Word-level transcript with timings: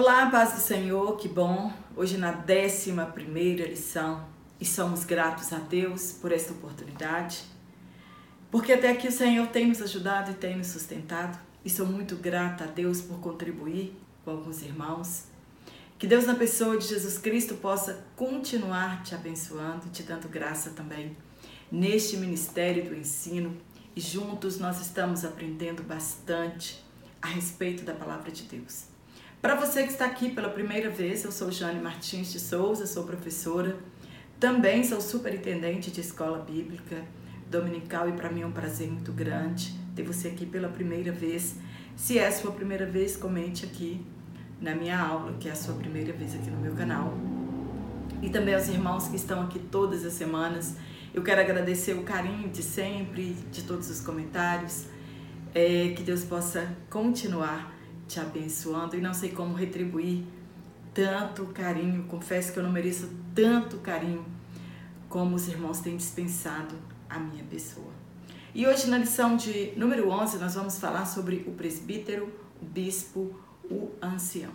Olá, 0.00 0.30
paz 0.30 0.52
do 0.52 0.60
Senhor, 0.60 1.16
que 1.16 1.26
bom. 1.26 1.72
Hoje 1.96 2.18
na 2.18 2.30
décima 2.30 3.04
primeira 3.04 3.66
lição 3.66 4.24
e 4.60 4.64
somos 4.64 5.02
gratos 5.02 5.52
a 5.52 5.58
Deus 5.58 6.12
por 6.12 6.30
esta 6.30 6.52
oportunidade, 6.52 7.42
porque 8.48 8.74
até 8.74 8.92
aqui 8.92 9.08
o 9.08 9.12
Senhor 9.12 9.48
tem 9.48 9.66
nos 9.66 9.82
ajudado 9.82 10.30
e 10.30 10.34
tem 10.34 10.56
nos 10.56 10.68
sustentado 10.68 11.36
e 11.64 11.68
sou 11.68 11.84
muito 11.84 12.14
grata 12.14 12.62
a 12.62 12.66
Deus 12.68 13.00
por 13.02 13.18
contribuir 13.18 13.92
com 14.24 14.30
alguns 14.30 14.62
irmãos. 14.62 15.24
Que 15.98 16.06
Deus, 16.06 16.26
na 16.26 16.36
pessoa 16.36 16.78
de 16.78 16.86
Jesus 16.86 17.18
Cristo, 17.18 17.56
possa 17.56 18.06
continuar 18.14 19.02
te 19.02 19.16
abençoando 19.16 19.88
te 19.88 20.04
dando 20.04 20.28
graça 20.28 20.70
também 20.70 21.16
neste 21.72 22.16
ministério 22.18 22.84
do 22.84 22.94
ensino 22.94 23.56
e 23.96 24.00
juntos 24.00 24.60
nós 24.60 24.80
estamos 24.80 25.24
aprendendo 25.24 25.82
bastante 25.82 26.84
a 27.20 27.26
respeito 27.26 27.82
da 27.82 27.94
palavra 27.94 28.30
de 28.30 28.44
Deus. 28.44 28.87
Para 29.40 29.54
você 29.54 29.84
que 29.84 29.92
está 29.92 30.04
aqui 30.04 30.30
pela 30.30 30.48
primeira 30.48 30.90
vez, 30.90 31.24
eu 31.24 31.30
sou 31.30 31.52
Jane 31.52 31.80
Martins 31.80 32.32
de 32.32 32.40
Souza, 32.40 32.88
sou 32.88 33.04
professora, 33.04 33.76
também 34.40 34.82
sou 34.82 35.00
superintendente 35.00 35.92
de 35.92 36.00
escola 36.00 36.38
bíblica 36.38 37.04
dominical 37.48 38.08
e 38.08 38.12
para 38.12 38.30
mim 38.30 38.42
é 38.42 38.46
um 38.46 38.50
prazer 38.50 38.90
muito 38.90 39.12
grande 39.12 39.72
ter 39.94 40.02
você 40.02 40.26
aqui 40.26 40.44
pela 40.44 40.68
primeira 40.68 41.12
vez. 41.12 41.54
Se 41.94 42.18
é 42.18 42.26
a 42.26 42.32
sua 42.32 42.50
primeira 42.50 42.84
vez, 42.84 43.16
comente 43.16 43.64
aqui 43.64 44.04
na 44.60 44.74
minha 44.74 44.98
aula, 44.98 45.32
que 45.38 45.48
é 45.48 45.52
a 45.52 45.56
sua 45.56 45.74
primeira 45.74 46.12
vez 46.12 46.34
aqui 46.34 46.50
no 46.50 46.58
meu 46.58 46.74
canal. 46.74 47.16
E 48.20 48.28
também 48.30 48.56
aos 48.56 48.66
irmãos 48.66 49.06
que 49.06 49.14
estão 49.14 49.42
aqui 49.42 49.60
todas 49.60 50.04
as 50.04 50.14
semanas. 50.14 50.74
Eu 51.14 51.22
quero 51.22 51.40
agradecer 51.40 51.92
o 51.94 52.02
carinho 52.02 52.48
de 52.48 52.62
sempre, 52.64 53.34
de 53.52 53.62
todos 53.62 53.88
os 53.88 54.00
comentários. 54.00 54.86
É, 55.54 55.94
que 55.96 56.02
Deus 56.02 56.24
possa 56.24 56.76
continuar 56.90 57.77
te 58.08 58.18
abençoando 58.18 58.96
e 58.96 59.00
não 59.00 59.12
sei 59.12 59.30
como 59.30 59.54
retribuir 59.54 60.24
tanto 60.94 61.46
carinho. 61.46 62.04
Confesso 62.04 62.52
que 62.52 62.58
eu 62.58 62.62
não 62.62 62.72
mereço 62.72 63.10
tanto 63.34 63.76
carinho 63.78 64.24
como 65.08 65.36
os 65.36 65.46
irmãos 65.46 65.80
têm 65.80 65.96
dispensado 65.96 66.74
a 67.08 67.18
minha 67.18 67.44
pessoa. 67.44 67.92
E 68.54 68.66
hoje, 68.66 68.88
na 68.88 68.98
lição 68.98 69.36
de 69.36 69.72
número 69.76 70.08
11, 70.08 70.38
nós 70.38 70.54
vamos 70.54 70.78
falar 70.78 71.04
sobre 71.04 71.44
o 71.46 71.52
presbítero, 71.52 72.32
o 72.60 72.64
bispo, 72.64 73.38
o 73.70 73.90
ancião. 74.02 74.50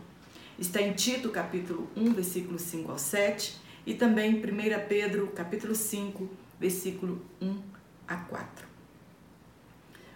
Está 0.57 0.81
em 0.81 0.93
Tito, 0.93 1.29
capítulo 1.29 1.89
1, 1.95 2.13
versículo 2.13 2.59
5 2.59 2.91
ao 2.91 2.97
7, 2.97 3.61
e 3.85 3.93
também 3.93 4.35
1 4.35 4.41
Pedro, 4.87 5.27
capítulo 5.27 5.75
5, 5.75 6.29
versículo 6.59 7.21
1 7.41 7.61
a 8.07 8.15
4. 8.15 8.67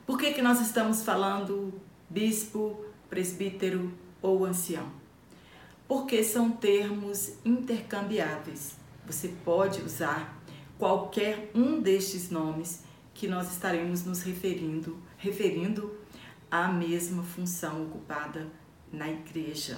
Por 0.06 0.18
que, 0.18 0.34
que 0.34 0.42
nós 0.42 0.60
estamos 0.62 1.04
falando 1.04 1.74
bispo, 2.10 2.86
presbítero 3.10 3.92
ou 4.22 4.46
ancião? 4.46 4.92
Porque 5.88 6.24
são 6.24 6.52
termos 6.52 7.34
intercambiáveis. 7.46 8.76
Você 9.06 9.30
pode 9.46 9.82
usar 9.82 10.42
qualquer 10.78 11.50
um 11.56 11.80
destes 11.80 12.30
nomes 12.30 12.84
que 13.14 13.28
nós 13.28 13.52
estaremos 13.52 14.06
nos 14.06 14.22
referindo, 14.22 14.98
referindo 15.18 15.98
à 16.52 16.68
mesma 16.68 17.24
função 17.24 17.84
ocupada 17.84 18.48
na 18.92 19.10
igreja. 19.10 19.78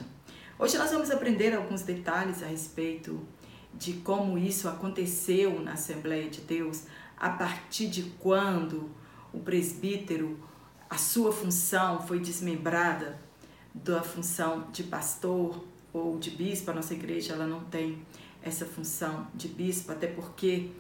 Hoje 0.58 0.78
nós 0.78 0.92
vamos 0.92 1.10
aprender 1.10 1.56
alguns 1.56 1.84
detalhes 1.84 2.44
a 2.44 2.48
respeito 2.48 3.20
de 3.74 3.94
como 3.94 4.38
isso 4.38 4.68
aconteceu 4.68 5.62
na 5.62 5.74
Assembleia 5.74 6.30
de 6.30 6.42
Deus, 6.42 6.84
a 7.18 7.30
partir 7.30 7.88
de 7.88 8.04
quando 8.20 8.90
o 9.32 9.40
presbítero, 9.40 10.38
a 10.90 10.98
sua 10.98 11.32
função 11.32 12.02
foi 12.02 12.20
desmembrada 12.20 13.20
da 13.74 14.02
função 14.02 14.68
de 14.72 14.84
pastor 14.84 15.64
ou 15.94 16.18
de 16.18 16.32
bispo. 16.32 16.72
A 16.72 16.74
nossa 16.74 16.94
igreja 16.94 17.34
ela 17.34 17.46
não 17.46 17.64
tem 17.66 18.02
essa 18.42 18.66
função 18.66 19.28
de 19.36 19.48
bispo, 19.48 19.92
até 19.92 20.08
porque 20.08 20.72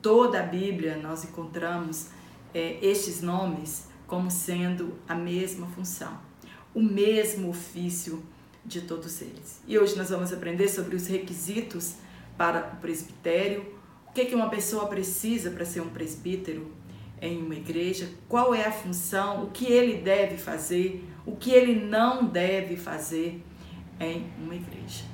toda 0.00 0.40
a 0.40 0.42
Bíblia 0.42 0.96
nós 0.96 1.24
encontramos 1.24 2.08
é, 2.54 2.78
estes 2.80 3.20
nomes 3.20 3.88
como 4.06 4.30
sendo 4.30 4.94
a 5.06 5.14
mesma 5.14 5.66
função, 5.66 6.18
o 6.74 6.80
mesmo 6.80 7.50
ofício 7.50 8.22
de 8.64 8.80
todos 8.82 9.20
eles. 9.20 9.60
E 9.66 9.78
hoje 9.78 9.96
nós 9.96 10.08
vamos 10.08 10.32
aprender 10.32 10.68
sobre 10.68 10.96
os 10.96 11.06
requisitos 11.06 11.96
para 12.36 12.72
o 12.74 12.76
presbitério, 12.76 13.74
o 14.06 14.12
que, 14.12 14.24
que 14.24 14.34
uma 14.34 14.48
pessoa 14.48 14.86
precisa 14.86 15.50
para 15.50 15.64
ser 15.66 15.80
um 15.80 15.90
presbítero 15.90 16.72
em 17.20 17.42
uma 17.42 17.54
igreja, 17.54 18.08
qual 18.28 18.54
é 18.54 18.64
a 18.64 18.72
função, 18.72 19.44
o 19.44 19.50
que 19.50 19.66
ele 19.66 20.02
deve 20.02 20.36
fazer, 20.36 21.04
o 21.26 21.36
que 21.36 21.50
ele 21.50 21.84
não 21.84 22.26
deve 22.26 22.76
fazer 22.76 23.42
em 24.00 24.26
uma 24.38 24.54
igreja. 24.54 25.04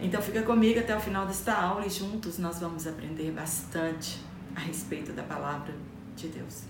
Então 0.00 0.22
fica 0.22 0.42
comigo 0.42 0.80
até 0.80 0.96
o 0.96 1.00
final 1.00 1.26
desta 1.26 1.54
aula 1.54 1.86
e 1.86 1.90
juntos 1.90 2.38
nós 2.38 2.58
vamos 2.58 2.86
aprender 2.86 3.30
bastante 3.32 4.18
a 4.56 4.60
respeito 4.60 5.12
da 5.12 5.22
palavra 5.22 5.74
de 6.16 6.28
Deus. 6.28 6.62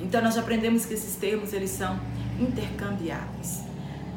Então 0.00 0.22
nós 0.22 0.34
já 0.34 0.42
aprendemos 0.42 0.84
que 0.84 0.94
esses 0.94 1.16
termos 1.16 1.52
eles 1.52 1.70
são 1.70 1.98
intercambiáveis. 2.38 3.62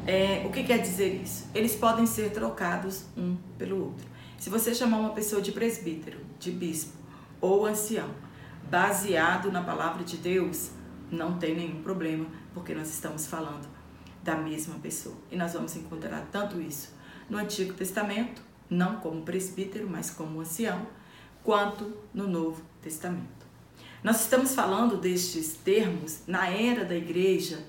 É, 0.06 0.44
o 0.46 0.50
que 0.50 0.62
quer 0.64 0.78
dizer 0.78 1.22
isso? 1.22 1.48
Eles 1.54 1.74
podem 1.74 2.06
ser 2.06 2.30
trocados 2.30 3.04
um 3.16 3.36
pelo 3.56 3.82
outro. 3.84 4.06
Se 4.38 4.50
você 4.50 4.74
chamar 4.74 4.98
uma 4.98 5.10
pessoa 5.10 5.40
de 5.40 5.52
presbítero, 5.52 6.18
de 6.38 6.50
bispo 6.50 6.92
ou 7.40 7.64
ancião, 7.64 8.10
baseado 8.72 9.52
na 9.52 9.62
palavra 9.62 10.02
de 10.02 10.16
Deus, 10.16 10.70
não 11.10 11.38
tem 11.38 11.54
nenhum 11.54 11.82
problema, 11.82 12.24
porque 12.54 12.74
nós 12.74 12.88
estamos 12.88 13.26
falando 13.26 13.68
da 14.24 14.34
mesma 14.34 14.76
pessoa. 14.76 15.14
E 15.30 15.36
nós 15.36 15.52
vamos 15.52 15.76
encontrar 15.76 16.26
tanto 16.32 16.58
isso 16.58 16.96
no 17.28 17.36
Antigo 17.36 17.74
Testamento, 17.74 18.40
não 18.70 18.96
como 18.96 19.20
presbítero, 19.20 19.86
mas 19.86 20.08
como 20.08 20.40
ancião, 20.40 20.86
quanto 21.44 21.94
no 22.14 22.26
Novo 22.26 22.62
Testamento. 22.80 23.44
Nós 24.02 24.22
estamos 24.22 24.54
falando 24.54 24.96
destes 24.96 25.52
termos 25.52 26.22
na 26.26 26.48
era 26.48 26.82
da 26.82 26.96
igreja 26.96 27.62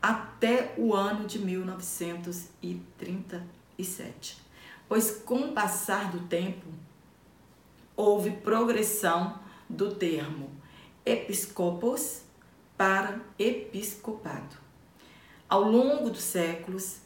até 0.00 0.72
o 0.78 0.94
ano 0.94 1.26
de 1.26 1.40
1937, 1.40 4.40
pois 4.88 5.10
com 5.10 5.48
o 5.48 5.52
passar 5.52 6.12
do 6.12 6.20
tempo 6.28 6.68
houve 7.96 8.30
progressão 8.30 9.42
do 9.74 9.94
termo 9.94 10.50
episcopos 11.04 12.22
para 12.76 13.20
episcopado. 13.38 14.56
Ao 15.48 15.62
longo 15.62 16.10
dos 16.10 16.22
séculos, 16.22 16.98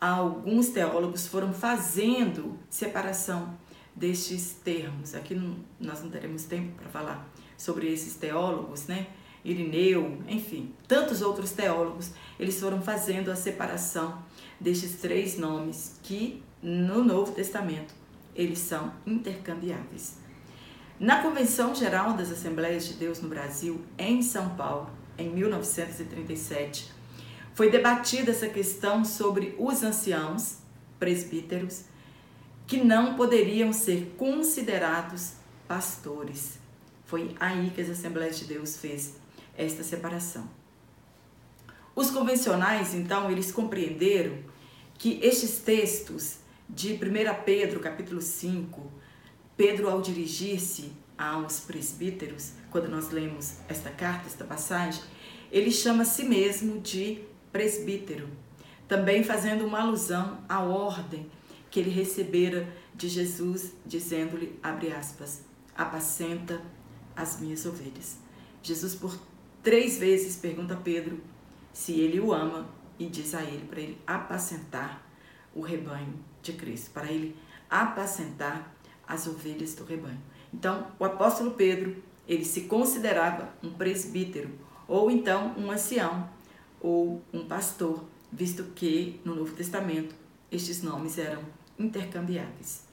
alguns 0.00 0.68
teólogos 0.68 1.26
foram 1.26 1.52
fazendo 1.52 2.58
separação 2.70 3.58
destes 3.94 4.56
termos. 4.64 5.14
Aqui 5.14 5.34
nós 5.80 6.02
não 6.02 6.10
teremos 6.10 6.44
tempo 6.44 6.74
para 6.76 6.88
falar 6.88 7.28
sobre 7.56 7.92
esses 7.92 8.14
teólogos, 8.14 8.86
né? 8.86 9.08
Irineu, 9.44 10.22
enfim, 10.28 10.72
tantos 10.86 11.20
outros 11.20 11.50
teólogos, 11.50 12.12
eles 12.38 12.60
foram 12.60 12.80
fazendo 12.80 13.30
a 13.30 13.34
separação 13.34 14.22
destes 14.60 15.00
três 15.00 15.36
nomes 15.36 15.98
que 16.02 16.40
no 16.62 17.02
Novo 17.02 17.32
Testamento 17.32 17.92
eles 18.36 18.60
são 18.60 18.92
intercambiáveis. 19.04 20.21
Na 21.02 21.20
Convenção 21.20 21.74
Geral 21.74 22.12
das 22.12 22.30
Assembleias 22.30 22.86
de 22.86 22.94
Deus 22.94 23.20
no 23.20 23.28
Brasil, 23.28 23.84
em 23.98 24.22
São 24.22 24.50
Paulo, 24.50 24.88
em 25.18 25.30
1937, 25.30 26.92
foi 27.54 27.72
debatida 27.72 28.30
essa 28.30 28.48
questão 28.48 29.04
sobre 29.04 29.52
os 29.58 29.82
anciãos, 29.82 30.58
presbíteros, 31.00 31.86
que 32.68 32.76
não 32.84 33.16
poderiam 33.16 33.72
ser 33.72 34.14
considerados 34.16 35.32
pastores. 35.66 36.60
Foi 37.04 37.34
aí 37.40 37.72
que 37.74 37.80
as 37.80 37.90
Assembleias 37.90 38.38
de 38.38 38.44
Deus 38.44 38.76
fez 38.76 39.16
esta 39.58 39.82
separação. 39.82 40.48
Os 41.96 42.12
convencionais, 42.12 42.94
então, 42.94 43.28
eles 43.28 43.50
compreenderam 43.50 44.38
que 44.96 45.18
estes 45.20 45.58
textos 45.58 46.36
de 46.70 46.92
1 46.92 47.42
Pedro, 47.44 47.80
capítulo 47.80 48.20
5, 48.20 49.01
Pedro 49.62 49.88
ao 49.88 50.02
dirigir-se 50.02 50.90
aos 51.16 51.60
presbíteros, 51.60 52.54
quando 52.68 52.88
nós 52.88 53.12
lemos 53.12 53.58
esta 53.68 53.90
carta, 53.90 54.26
esta 54.26 54.44
passagem, 54.44 55.00
ele 55.52 55.70
chama 55.70 56.02
a 56.02 56.04
si 56.04 56.24
mesmo 56.24 56.80
de 56.80 57.22
presbítero, 57.52 58.28
também 58.88 59.22
fazendo 59.22 59.64
uma 59.64 59.82
alusão 59.82 60.42
à 60.48 60.58
ordem 60.58 61.30
que 61.70 61.78
ele 61.78 61.90
recebera 61.90 62.68
de 62.92 63.08
Jesus, 63.08 63.72
dizendo-lhe, 63.86 64.58
abre 64.60 64.92
aspas, 64.92 65.44
apacenta 65.76 66.60
as 67.14 67.38
minhas 67.38 67.64
ovelhas. 67.64 68.18
Jesus 68.64 68.96
por 68.96 69.16
três 69.62 69.96
vezes 69.96 70.34
pergunta 70.34 70.74
a 70.74 70.78
Pedro 70.78 71.20
se 71.72 72.00
ele 72.00 72.18
o 72.18 72.32
ama 72.32 72.68
e 72.98 73.06
diz 73.06 73.32
a 73.32 73.44
ele 73.44 73.64
para 73.66 73.80
ele 73.80 73.96
apacentar 74.04 75.08
o 75.54 75.60
rebanho 75.60 76.18
de 76.42 76.52
Cristo, 76.54 76.90
para 76.90 77.12
ele 77.12 77.36
apacentar 77.70 78.71
as 79.12 79.26
ovelhas 79.26 79.74
do 79.74 79.84
rebanho. 79.84 80.20
Então, 80.52 80.86
o 80.98 81.04
apóstolo 81.04 81.52
Pedro, 81.52 82.02
ele 82.26 82.44
se 82.44 82.62
considerava 82.62 83.50
um 83.62 83.70
presbítero, 83.70 84.50
ou 84.88 85.10
então 85.10 85.54
um 85.56 85.70
ancião, 85.70 86.28
ou 86.80 87.22
um 87.32 87.44
pastor, 87.44 88.04
visto 88.30 88.64
que 88.74 89.20
no 89.24 89.34
Novo 89.34 89.54
Testamento 89.54 90.14
estes 90.50 90.82
nomes 90.82 91.18
eram 91.18 91.42
intercambiáveis. 91.78 92.84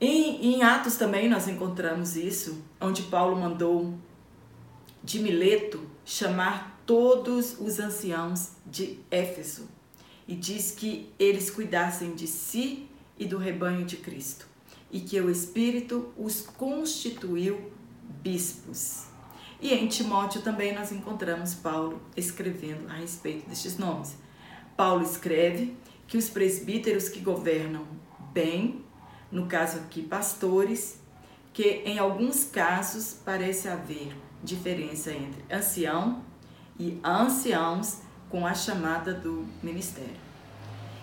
Em, 0.00 0.54
em 0.54 0.62
Atos 0.62 0.96
também 0.96 1.28
nós 1.28 1.48
encontramos 1.48 2.16
isso, 2.16 2.62
onde 2.80 3.02
Paulo 3.04 3.40
mandou 3.40 3.94
de 5.02 5.20
Mileto 5.20 5.80
chamar 6.04 6.82
todos 6.84 7.58
os 7.60 7.78
anciãos 7.78 8.52
de 8.66 8.98
Éfeso 9.10 9.68
e 10.26 10.34
diz 10.34 10.72
que 10.72 11.12
eles 11.18 11.50
cuidassem 11.50 12.14
de 12.14 12.26
si 12.26 12.88
e 13.18 13.24
do 13.24 13.38
rebanho 13.38 13.84
de 13.84 13.96
Cristo 13.96 14.53
e 14.94 15.00
que 15.00 15.20
o 15.20 15.28
Espírito 15.28 16.12
os 16.16 16.40
constituiu 16.40 17.72
bispos. 18.22 19.06
E 19.60 19.74
em 19.74 19.88
Timóteo 19.88 20.40
também 20.40 20.72
nós 20.72 20.92
encontramos 20.92 21.52
Paulo 21.52 22.00
escrevendo 22.16 22.88
a 22.88 22.94
respeito 22.94 23.48
destes 23.48 23.76
nomes. 23.76 24.16
Paulo 24.76 25.02
escreve 25.02 25.76
que 26.06 26.16
os 26.16 26.28
presbíteros 26.28 27.08
que 27.08 27.18
governam 27.18 27.84
bem, 28.32 28.84
no 29.32 29.46
caso 29.46 29.78
aqui 29.78 30.00
pastores, 30.00 31.00
que 31.52 31.82
em 31.84 31.98
alguns 31.98 32.44
casos 32.44 33.16
parece 33.24 33.66
haver 33.66 34.16
diferença 34.44 35.10
entre 35.10 35.44
ancião 35.52 36.22
e 36.78 37.00
anciãos 37.02 37.98
com 38.30 38.46
a 38.46 38.54
chamada 38.54 39.12
do 39.12 39.44
ministério. 39.60 40.22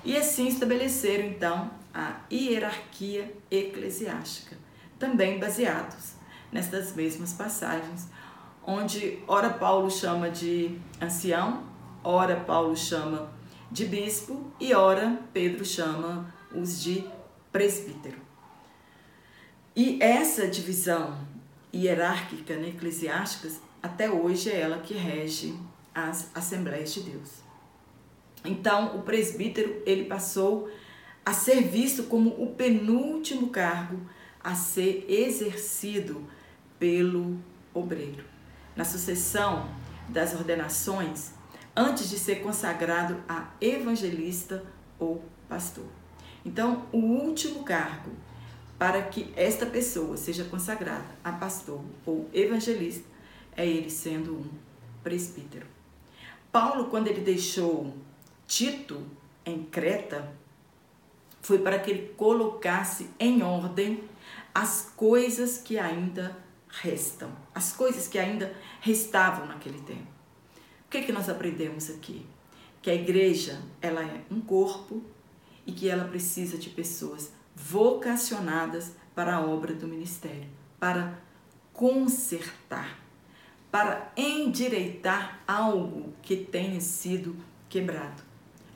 E 0.06 0.16
assim 0.16 0.48
estabeleceram 0.48 1.26
então 1.26 1.81
a 1.94 2.22
hierarquia 2.32 3.34
eclesiástica, 3.50 4.58
também 4.98 5.40
baseados 5.40 6.14
nestas 6.52 6.94
mesmas 6.94 7.34
passagens 7.34 8.10
onde 8.64 9.20
ora 9.28 9.50
Paulo 9.50 9.90
chama 9.90 10.30
de 10.30 10.78
ancião, 11.02 11.64
ora 12.04 12.36
Paulo 12.36 12.76
chama 12.76 13.32
de 13.72 13.86
bispo 13.86 14.52
e 14.60 14.74
ora 14.74 15.20
Pedro 15.34 15.66
chama 15.66 16.34
os 16.54 16.82
de 16.82 17.04
presbítero. 17.52 18.20
E 19.76 19.98
essa 20.02 20.48
divisão 20.48 21.18
hierárquica 21.74 22.56
né, 22.58 22.70
eclesiástica, 22.70 23.50
até 23.82 24.10
hoje 24.10 24.50
é 24.50 24.60
ela 24.60 24.80
que 24.80 24.94
rege 24.94 25.58
as 25.96 26.30
Assembleias 26.36 26.94
de 26.94 27.02
Deus. 27.02 27.42
Então, 28.44 28.98
o 28.98 29.04
presbítero, 29.04 29.82
ele 29.86 30.06
passou 30.06 30.70
a 31.26 31.34
ser 31.34 31.62
visto 31.62 32.04
como 32.04 32.30
o 32.42 32.54
penúltimo 32.56 33.50
cargo 33.50 34.00
a 34.44 34.56
ser 34.56 35.06
exercido 35.08 36.26
pelo 36.80 37.40
obreiro 37.74 38.26
na 38.76 38.84
sucessão 38.84 39.70
das 40.10 40.34
ordenações 40.34 41.32
antes 41.76 42.10
de 42.10 42.18
ser 42.18 42.42
consagrado 42.42 43.22
a 43.28 43.52
evangelista 43.62 44.64
ou 45.00 45.24
pastor. 45.48 45.86
Então, 46.44 46.88
o 46.92 46.98
último 46.98 47.64
cargo 47.64 48.12
para 48.78 49.02
que 49.04 49.32
esta 49.36 49.66
pessoa 49.66 50.18
seja 50.18 50.44
consagrada 50.44 51.06
a 51.24 51.32
pastor 51.32 51.84
ou 52.06 52.28
evangelista 52.34 53.08
é 53.56 53.66
ele 53.66 53.90
sendo 53.90 54.34
um 54.34 54.50
presbítero. 55.04 55.68
Paulo, 56.52 56.86
quando 56.86 57.08
ele 57.08 57.22
deixou 57.22 57.96
Tito 58.48 59.06
em 59.46 59.64
Creta, 59.64 60.34
foi 61.52 61.60
para 61.60 61.80
que 61.80 61.92
ele 61.92 62.14
colocasse 62.16 63.10
em 63.20 63.44
ordem 63.44 64.06
as 64.56 64.94
coisas 64.96 65.58
que 65.58 65.78
ainda 65.78 66.34
restam, 66.70 67.30
as 67.54 67.74
coisas 67.74 68.08
que 68.08 68.18
ainda 68.18 68.56
restavam 68.80 69.46
naquele 69.48 69.82
tempo. 69.82 70.08
O 70.86 70.90
que, 70.90 71.00
é 71.00 71.02
que 71.02 71.12
nós 71.12 71.28
aprendemos 71.28 71.90
aqui? 71.90 72.26
Que 72.82 72.90
a 72.90 72.96
igreja 72.96 73.62
ela 73.82 74.02
é 74.02 74.22
um 74.32 74.40
corpo 74.40 75.04
e 75.68 75.74
que 75.74 75.90
ela 75.90 76.06
precisa 76.06 76.58
de 76.58 76.70
pessoas 76.70 77.34
vocacionadas 77.54 78.94
para 79.14 79.36
a 79.36 79.46
obra 79.46 79.74
do 79.74 79.90
ministério, 79.90 80.48
para 80.80 81.20
consertar, 81.74 82.98
para 83.70 84.10
endireitar 84.16 85.42
algo 85.46 86.14
que 86.22 86.38
tenha 86.38 86.80
sido 86.80 87.36
quebrado. 87.68 88.24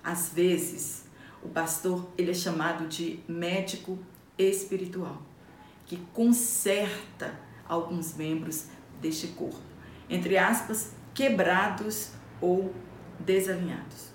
Às 0.04 0.28
vezes, 0.28 1.05
o 1.46 1.50
pastor 1.50 2.08
ele 2.18 2.32
é 2.32 2.34
chamado 2.34 2.88
de 2.88 3.20
médico 3.28 4.00
espiritual, 4.36 5.22
que 5.86 5.98
conserta 6.12 7.40
alguns 7.68 8.16
membros 8.16 8.66
deste 9.00 9.28
corpo, 9.28 9.62
entre 10.10 10.40
aspas, 10.40 10.94
quebrados 11.14 12.12
ou 12.42 12.74
desalinhados. 13.20 14.10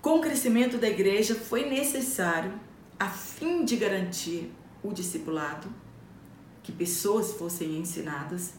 Com 0.00 0.18
o 0.18 0.20
crescimento 0.20 0.78
da 0.78 0.88
igreja, 0.88 1.34
foi 1.34 1.68
necessário, 1.68 2.52
a 2.98 3.08
fim 3.08 3.64
de 3.64 3.76
garantir 3.76 4.52
o 4.82 4.92
discipulado, 4.92 5.68
que 6.62 6.70
pessoas 6.70 7.32
fossem 7.32 7.78
ensinadas, 7.78 8.54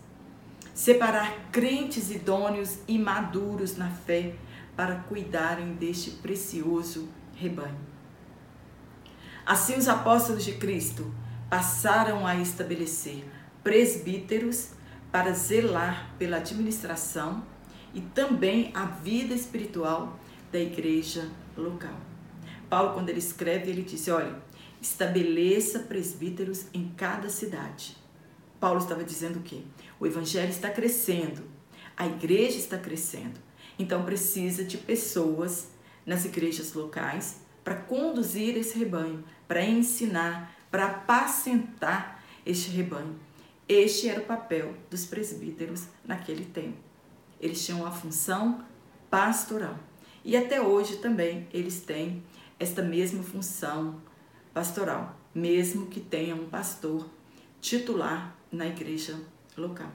separar 0.73 1.49
crentes 1.49 2.11
idôneos 2.11 2.79
e 2.87 2.99
maduros 2.99 3.77
na 3.77 3.89
fé 3.89 4.35
para 4.75 4.97
cuidarem 4.97 5.73
deste 5.75 6.11
precioso 6.11 7.07
rebanho. 7.41 7.79
Assim, 9.45 9.75
os 9.75 9.88
apóstolos 9.88 10.45
de 10.45 10.53
Cristo 10.53 11.11
passaram 11.49 12.25
a 12.25 12.35
estabelecer 12.35 13.25
presbíteros 13.63 14.69
para 15.11 15.33
zelar 15.33 16.13
pela 16.17 16.38
administração 16.38 17.43
e 17.93 17.99
também 17.99 18.71
a 18.73 18.85
vida 18.85 19.33
espiritual 19.33 20.19
da 20.51 20.59
igreja 20.59 21.29
local. 21.57 21.97
Paulo, 22.69 22.93
quando 22.93 23.09
ele 23.09 23.19
escreve, 23.19 23.69
ele 23.69 23.81
diz: 23.81 24.07
olha, 24.07 24.35
estabeleça 24.81 25.79
presbíteros 25.79 26.67
em 26.73 26.89
cada 26.95 27.29
cidade. 27.29 27.97
Paulo 28.59 28.79
estava 28.79 29.03
dizendo 29.03 29.39
o 29.39 29.43
quê? 29.43 29.63
O 29.99 30.05
evangelho 30.05 30.49
está 30.49 30.69
crescendo, 30.69 31.43
a 31.97 32.05
igreja 32.05 32.57
está 32.57 32.77
crescendo, 32.77 33.39
então 33.77 34.05
precisa 34.05 34.63
de 34.63 34.77
pessoas 34.77 35.69
nas 36.06 36.25
igrejas 36.25 36.74
locais 36.74 37.42
para 37.63 37.75
conduzir 37.75 38.57
esse 38.57 38.77
rebanho, 38.77 39.24
para 39.48 39.63
ensinar, 39.63 40.56
para 40.69 40.88
apacentar 40.88 42.24
este 42.45 42.71
rebanho. 42.71 43.19
Este 43.68 44.09
era 44.09 44.21
o 44.21 44.25
papel 44.25 44.74
dos 44.89 45.06
presbíteros 45.06 45.86
naquele 46.03 46.45
tempo. 46.45 46.77
Eles 47.39 47.65
tinham 47.65 47.86
a 47.86 47.92
função 47.92 48.63
pastoral. 49.09 49.77
E 50.24 50.36
até 50.38 50.62
hoje 50.62 50.98
também 50.98 51.48
eles 51.53 51.81
têm 51.81 52.24
esta 52.59 52.81
mesma 52.81 53.24
função 53.24 54.01
pastoral, 54.53 55.15
mesmo 55.34 55.88
que 55.88 56.00
tenham 56.00 56.39
um 56.39 56.50
pastor 56.50 57.10
titular 57.60 58.36
na 58.51 58.67
igreja 58.67 59.20
local. 59.58 59.91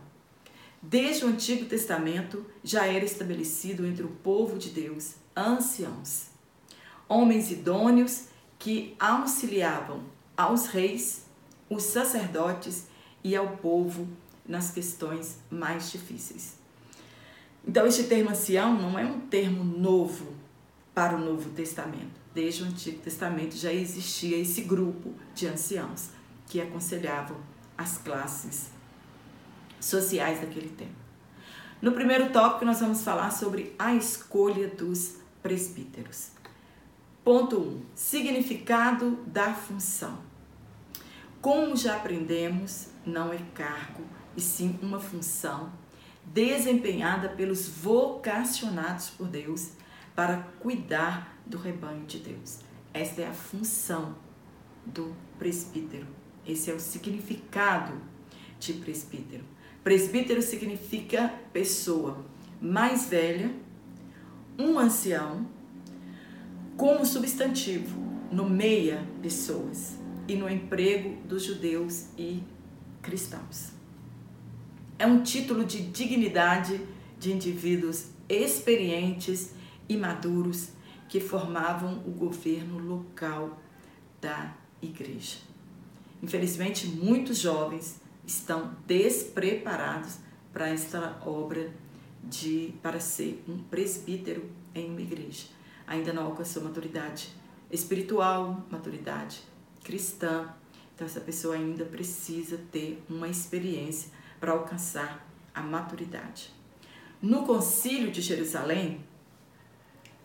Desde 0.81 1.25
o 1.25 1.29
Antigo 1.29 1.67
Testamento 1.67 2.45
já 2.63 2.87
era 2.87 3.05
estabelecido 3.05 3.87
entre 3.87 4.05
o 4.05 4.09
povo 4.09 4.59
de 4.59 4.71
Deus 4.71 5.15
anciãos, 5.37 6.29
homens 7.09 7.51
idôneos 7.51 8.25
que 8.59 8.97
auxiliavam 8.99 10.03
aos 10.37 10.67
reis, 10.67 11.27
os 11.69 11.83
sacerdotes 11.83 12.87
e 13.23 13.37
ao 13.37 13.57
povo 13.57 14.09
nas 14.47 14.71
questões 14.71 15.39
mais 15.51 15.91
difíceis. 15.91 16.57
Então, 17.67 17.87
este 17.87 18.05
termo 18.05 18.31
ancião 18.31 18.75
não 18.81 18.99
é 18.99 19.05
um 19.05 19.21
termo 19.21 19.65
novo 19.65 20.35
para 20.95 21.17
o 21.17 21.19
Novo 21.19 21.51
Testamento. 21.51 22.21
Desde 22.33 22.63
o 22.63 22.67
Antigo 22.67 22.99
Testamento 23.01 23.57
já 23.57 23.73
existia 23.73 24.37
esse 24.39 24.63
grupo 24.63 25.13
de 25.35 25.49
anciãos 25.49 26.11
que 26.47 26.61
aconselhavam 26.61 27.37
as 27.77 27.99
classes 27.99 28.71
sociais 29.81 30.41
daquele 30.41 30.69
tempo. 30.69 30.95
No 31.83 31.93
primeiro 31.93 32.31
tópico, 32.31 32.65
nós 32.65 32.81
vamos 32.81 33.03
falar 33.03 33.31
sobre 33.31 33.75
a 33.79 33.95
escolha 33.95 34.69
dos 34.69 35.17
presbíteros. 35.47 36.31
Ponto 37.23 37.57
1. 37.57 37.61
Um, 37.61 37.83
significado 37.95 39.13
da 39.29 39.55
função. 39.55 40.19
Como 41.41 41.77
já 41.77 41.95
aprendemos, 41.95 42.89
não 43.07 43.33
é 43.33 43.39
cargo, 43.55 44.03
e 44.37 44.41
sim 44.41 44.77
uma 44.83 44.99
função 44.99 45.73
desempenhada 46.25 47.29
pelos 47.29 47.69
vocacionados 47.69 49.11
por 49.11 49.29
Deus 49.29 49.71
para 50.17 50.39
cuidar 50.59 51.39
do 51.47 51.59
rebanho 51.59 52.05
de 52.07 52.19
Deus. 52.19 52.59
Esta 52.93 53.23
é 53.23 53.29
a 53.29 53.33
função 53.33 54.17
do 54.85 55.15
presbítero. 55.39 56.09
Esse 56.45 56.73
é 56.73 56.75
o 56.75 56.81
significado 56.81 57.93
de 58.59 58.73
presbítero. 58.73 59.45
Presbítero 59.85 60.43
significa 60.43 61.33
pessoa 61.53 62.27
mais 62.61 63.09
velha, 63.09 63.55
um 64.59 64.79
ancião, 64.79 65.47
como 66.77 67.05
substantivo, 67.05 67.99
nomeia 68.31 69.07
pessoas 69.23 69.99
e 70.27 70.35
no 70.35 70.49
emprego 70.49 71.17
dos 71.27 71.45
judeus 71.45 72.07
e 72.19 72.43
cristãos. 73.03 73.73
É 74.99 75.07
um 75.07 75.23
título 75.23 75.65
de 75.65 75.83
dignidade 75.83 76.81
de 77.19 77.33
indivíduos 77.33 78.09
experientes 78.29 79.53
e 79.89 79.97
maduros 79.97 80.71
que 81.09 81.21
formavam 81.21 82.03
o 82.07 82.11
governo 82.11 82.79
local 82.79 83.61
da 84.21 84.55
igreja. 84.83 85.39
Infelizmente, 86.23 86.87
muitos 86.87 87.39
jovens 87.39 88.01
estão 88.27 88.75
despreparados 88.87 90.19
para 90.53 90.69
esta 90.69 91.21
obra 91.25 91.71
de 92.27 92.75
para 92.83 93.01
ser 93.01 93.43
um 93.49 93.59
presbítero 93.59 94.51
em 94.75 94.91
uma 94.91 95.01
igreja. 95.01 95.47
Ainda 95.87 96.13
não 96.13 96.25
alcançou 96.25 96.63
maturidade 96.63 97.29
espiritual, 97.71 98.65
maturidade 98.71 99.41
cristã. 99.83 100.53
Então 100.95 101.07
essa 101.07 101.21
pessoa 101.21 101.55
ainda 101.55 101.85
precisa 101.85 102.59
ter 102.73 103.03
uma 103.09 103.29
experiência 103.29 104.11
para 104.41 104.53
alcançar 104.53 105.27
a 105.55 105.63
maturidade. 105.63 106.51
No 107.23 107.45
concílio 107.45 108.11
de 108.11 108.21
Jerusalém, 108.21 109.01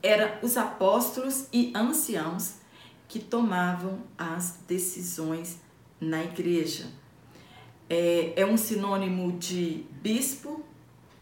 eram 0.03 0.39
os 0.41 0.57
apóstolos 0.57 1.47
e 1.53 1.71
anciãos 1.75 2.55
que 3.07 3.19
tomavam 3.19 4.03
as 4.17 4.59
decisões 4.67 5.59
na 5.99 6.23
igreja. 6.23 6.87
É, 7.89 8.33
é 8.41 8.45
um 8.45 8.57
sinônimo 8.57 9.37
de 9.37 9.85
bispo 10.01 10.63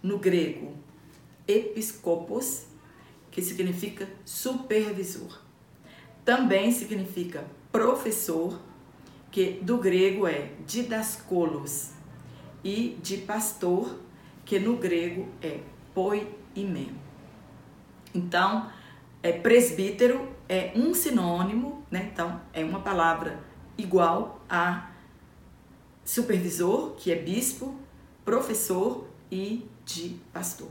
no 0.01 0.17
grego, 0.17 0.73
episcopos, 1.47 2.65
que 3.31 3.41
significa 3.41 4.07
supervisor. 4.25 5.41
Também 6.25 6.71
significa 6.71 7.45
professor, 7.71 8.59
que 9.31 9.59
do 9.61 9.77
grego 9.77 10.27
é 10.27 10.51
didascolos, 10.65 11.91
e 12.63 12.97
de 13.01 13.17
pastor, 13.17 13.99
que 14.43 14.59
no 14.59 14.77
grego 14.77 15.27
é 15.41 15.59
poimen. 15.93 16.95
Então, 18.13 18.69
é 19.21 19.31
presbítero 19.31 20.27
é 20.47 20.71
um 20.75 20.95
sinônimo, 20.95 21.85
né? 21.91 22.09
Então, 22.11 22.41
é 22.51 22.63
uma 22.63 22.79
palavra 22.79 23.39
igual 23.77 24.41
a 24.49 24.89
supervisor, 26.03 26.95
que 26.95 27.11
é 27.11 27.15
bispo, 27.15 27.75
professor 28.25 29.07
e 29.31 29.68
de 29.93 30.19
pastor. 30.31 30.69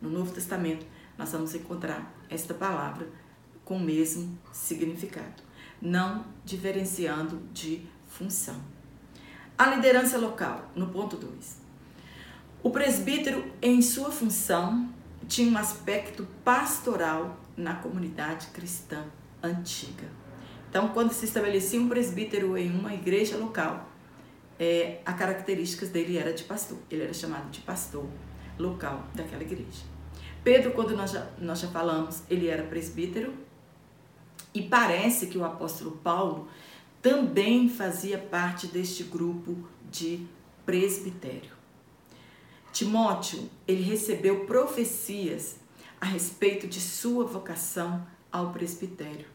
No 0.00 0.08
Novo 0.08 0.32
Testamento, 0.32 0.86
nós 1.18 1.32
vamos 1.32 1.54
encontrar 1.54 2.14
esta 2.30 2.54
palavra 2.54 3.08
com 3.64 3.76
o 3.76 3.80
mesmo 3.80 4.38
significado, 4.52 5.42
não 5.80 6.24
diferenciando 6.44 7.42
de 7.52 7.84
função. 8.06 8.56
A 9.58 9.66
liderança 9.66 10.16
local, 10.16 10.70
no 10.74 10.88
ponto 10.88 11.16
2. 11.16 11.60
O 12.62 12.70
presbítero, 12.70 13.44
em 13.60 13.82
sua 13.82 14.10
função, 14.10 14.88
tinha 15.28 15.52
um 15.52 15.58
aspecto 15.58 16.26
pastoral 16.44 17.38
na 17.56 17.74
comunidade 17.74 18.48
cristã 18.48 19.04
antiga. 19.42 20.08
Então, 20.68 20.88
quando 20.88 21.12
se 21.12 21.24
estabelecia 21.24 21.80
um 21.80 21.88
presbítero 21.88 22.56
em 22.56 22.70
uma 22.70 22.94
igreja 22.94 23.36
local, 23.36 23.88
é, 24.58 25.00
a 25.04 25.12
características 25.12 25.90
dele 25.90 26.16
era 26.16 26.32
de 26.32 26.44
pastor. 26.44 26.78
Ele 26.90 27.02
era 27.02 27.12
chamado 27.12 27.50
de 27.50 27.60
pastor 27.60 28.06
local 28.62 29.04
daquela 29.14 29.42
igreja. 29.42 29.84
Pedro, 30.42 30.72
quando 30.72 30.96
nós 30.96 31.10
já, 31.10 31.28
nós 31.38 31.60
já 31.60 31.68
falamos, 31.68 32.22
ele 32.28 32.48
era 32.48 32.62
presbítero 32.64 33.32
e 34.54 34.62
parece 34.62 35.26
que 35.26 35.38
o 35.38 35.44
apóstolo 35.44 35.92
Paulo 36.02 36.48
também 37.00 37.68
fazia 37.68 38.18
parte 38.18 38.66
deste 38.66 39.02
grupo 39.04 39.56
de 39.90 40.26
presbitério. 40.64 41.50
Timóteo, 42.72 43.50
ele 43.68 43.82
recebeu 43.82 44.46
profecias 44.46 45.56
a 46.00 46.06
respeito 46.06 46.66
de 46.66 46.80
sua 46.80 47.24
vocação 47.24 48.06
ao 48.30 48.50
presbitério, 48.52 49.26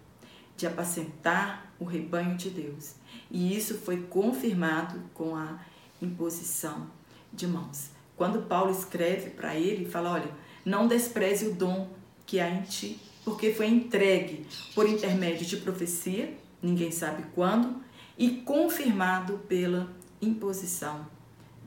de 0.55 0.65
apacentar 0.65 1.72
o 1.79 1.86
rebanho 1.86 2.36
de 2.36 2.50
Deus. 2.50 2.96
E 3.29 3.55
isso 3.55 3.75
foi 3.75 4.01
confirmado 4.03 5.01
com 5.13 5.36
a 5.36 5.60
imposição 6.01 6.88
de 7.31 7.46
mãos. 7.46 7.91
Quando 8.17 8.47
Paulo 8.47 8.71
escreve 8.71 9.29
para 9.29 9.55
ele, 9.55 9.86
fala: 9.86 10.12
olha, 10.12 10.31
não 10.65 10.88
despreze 10.88 11.45
o 11.45 11.53
dom 11.53 11.88
que 12.25 12.39
há 12.39 12.50
em 12.50 12.63
ti, 12.63 13.00
porque 13.24 13.53
foi 13.53 13.67
entregue 13.67 14.45
por 14.75 14.89
intermédio 14.89 15.45
de 15.45 15.57
profecia, 15.57 16.36
ninguém 16.62 16.91
sabe 16.91 17.24
quando, 17.33 17.81
e 18.17 18.31
confirmado 18.41 19.38
pela 19.47 19.95
imposição 20.21 21.07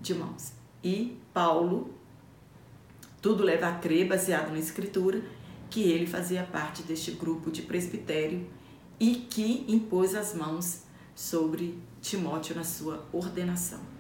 de 0.01 0.13
mãos. 0.13 0.53
E 0.83 1.17
Paulo, 1.33 1.95
tudo 3.23 3.45
leva 3.45 3.69
a 3.69 3.79
crer, 3.79 4.09
baseado 4.09 4.51
na 4.51 4.59
Escritura, 4.59 5.23
que 5.71 5.83
ele 5.83 6.07
fazia 6.07 6.43
parte 6.43 6.83
deste 6.83 7.13
grupo 7.13 7.51
de 7.51 7.63
presbitério 7.63 8.45
e 8.99 9.15
que 9.15 9.65
impôs 9.69 10.17
as 10.17 10.35
mãos 10.35 10.83
sobre 11.15 11.79
Timóteo 12.01 12.57
na 12.57 12.65
sua 12.65 13.07
ordenação. 13.13 14.00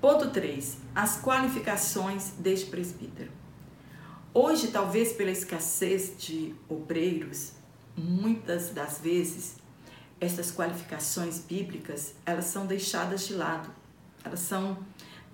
Ponto 0.00 0.30
3. 0.30 0.78
As 0.94 1.20
qualificações 1.20 2.30
deste 2.38 2.70
presbítero. 2.70 3.30
Hoje, 4.32 4.68
talvez 4.68 5.12
pela 5.12 5.30
escassez 5.30 6.14
de 6.16 6.54
obreiros, 6.70 7.52
muitas 7.94 8.70
das 8.70 8.98
vezes 8.98 9.56
essas 10.18 10.50
qualificações 10.50 11.40
bíblicas, 11.40 12.14
elas 12.24 12.46
são 12.46 12.64
deixadas 12.64 13.26
de 13.26 13.34
lado. 13.34 13.70
Elas 14.24 14.40
são 14.40 14.78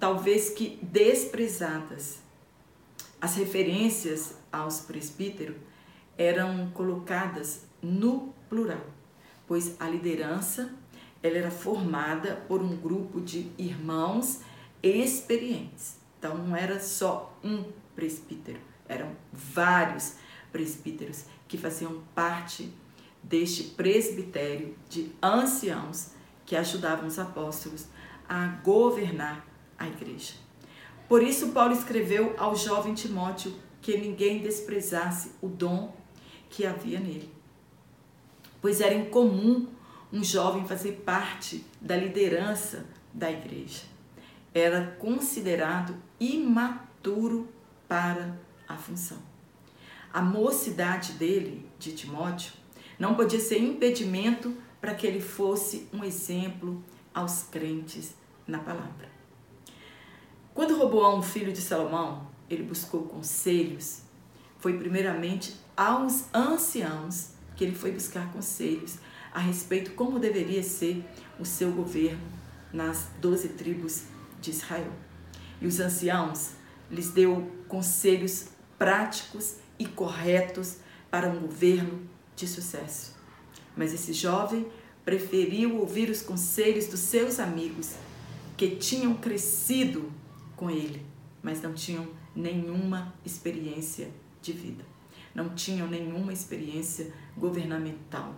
talvez 0.01 0.51
que 0.51 0.81
desprezadas. 0.83 2.19
As 3.21 3.37
referências 3.37 4.35
aos 4.51 4.81
presbíteros 4.81 5.57
eram 6.19 6.73
colocadas 6.73 7.67
no 7.81 8.35
plural, 8.49 8.85
pois 9.47 9.81
a 9.81 9.89
liderança 9.89 10.75
ela 11.23 11.39
era 11.39 11.51
formada 11.53 12.35
por 12.49 12.61
um 12.61 12.77
grupo 12.77 13.21
de 13.21 13.51
irmãos 13.57 14.41
experientes. 14.87 15.97
Então 16.19 16.37
não 16.37 16.57
era 16.57 16.81
só 16.81 17.39
um 17.43 17.65
presbítero, 17.95 18.61
eram 18.89 19.11
vários 19.33 20.17
presbíteros 20.53 21.25
que 21.49 21.59
faziam 21.59 22.03
parte 22.15 22.73
deste 23.23 23.65
presbitério 23.65 24.77
de 24.89 25.13
anciãos 25.23 26.11
que 26.45 26.55
ajudavam 26.55 27.07
os 27.07 27.19
apóstolos 27.19 27.87
a 28.29 28.47
governar 28.65 29.47
a 29.79 29.87
igreja. 29.89 30.35
Por 31.09 31.23
isso, 31.23 31.53
Paulo 31.53 31.73
escreveu 31.73 32.35
ao 32.39 32.57
jovem 32.57 32.95
Timóteo 32.95 33.55
que 33.81 33.97
ninguém 33.97 34.41
desprezasse 34.41 35.33
o 35.41 35.49
dom 35.49 35.95
que 36.49 36.67
havia 36.67 36.99
nele, 36.99 37.33
pois 38.61 38.81
era 38.81 38.95
incomum 38.95 39.69
um 40.13 40.23
jovem 40.25 40.67
fazer 40.67 41.03
parte 41.05 41.65
da 41.81 41.97
liderança 41.97 42.87
da 43.13 43.31
igreja. 43.31 43.96
Era 44.59 44.97
considerado 44.99 45.95
imaturo 46.19 47.47
para 47.87 48.39
a 48.67 48.75
função. 48.75 49.19
A 50.11 50.23
mocidade 50.23 51.13
dele, 51.13 51.69
de 51.79 51.93
Timóteo, 51.93 52.55
não 52.99 53.15
podia 53.15 53.39
ser 53.39 53.59
impedimento 53.59 54.57
para 54.81 54.95
que 54.95 55.07
ele 55.07 55.21
fosse 55.21 55.87
um 55.93 56.03
exemplo 56.03 56.83
aos 57.13 57.43
crentes 57.43 58.15
na 58.47 58.59
palavra. 58.59 59.11
Quando 60.55 60.79
Roboão, 60.79 61.21
filho 61.21 61.53
de 61.53 61.61
Salomão, 61.61 62.27
ele 62.49 62.63
buscou 62.63 63.03
conselhos, 63.03 64.05
foi 64.59 64.79
primeiramente 64.79 65.55
aos 65.77 66.35
anciãos 66.35 67.33
que 67.55 67.63
ele 67.63 67.75
foi 67.75 67.93
buscar 67.93 68.33
conselhos 68.33 68.97
a 69.35 69.39
respeito 69.39 69.91
como 69.91 70.19
deveria 70.19 70.63
ser 70.63 71.05
o 71.39 71.45
seu 71.45 71.73
governo 71.73 72.25
nas 72.73 73.11
doze 73.21 73.51
tribos 73.51 74.16
de 74.47 74.57
Israel. 74.57 74.93
E 75.61 75.67
os 75.67 75.81
anciãos 75.81 76.53
lhes 76.91 77.11
deu 77.11 77.51
conselhos 77.69 78.49
práticos 78.79 79.57
e 79.79 79.87
corretos 79.87 80.79
para 81.11 81.29
um 81.29 81.41
governo 81.41 82.09
de 82.35 82.47
sucesso. 82.47 83.15
Mas 83.77 83.93
esse 83.93 84.13
jovem 84.13 84.67
preferiu 85.05 85.79
ouvir 85.79 86.11
os 86.11 86.23
conselhos 86.23 86.87
dos 86.87 87.01
seus 87.01 87.39
amigos 87.39 87.95
que 88.57 88.77
tinham 88.77 89.15
crescido 89.15 90.11
com 90.55 90.71
ele, 90.71 91.05
mas 91.43 91.61
não 91.61 91.75
tinham 91.75 92.09
nenhuma 92.35 93.15
experiência 93.25 94.11
de 94.41 94.53
vida, 94.53 94.85
não 95.35 95.51
tinham 95.55 95.87
nenhuma 95.87 96.33
experiência 96.33 97.13
governamental. 97.37 98.35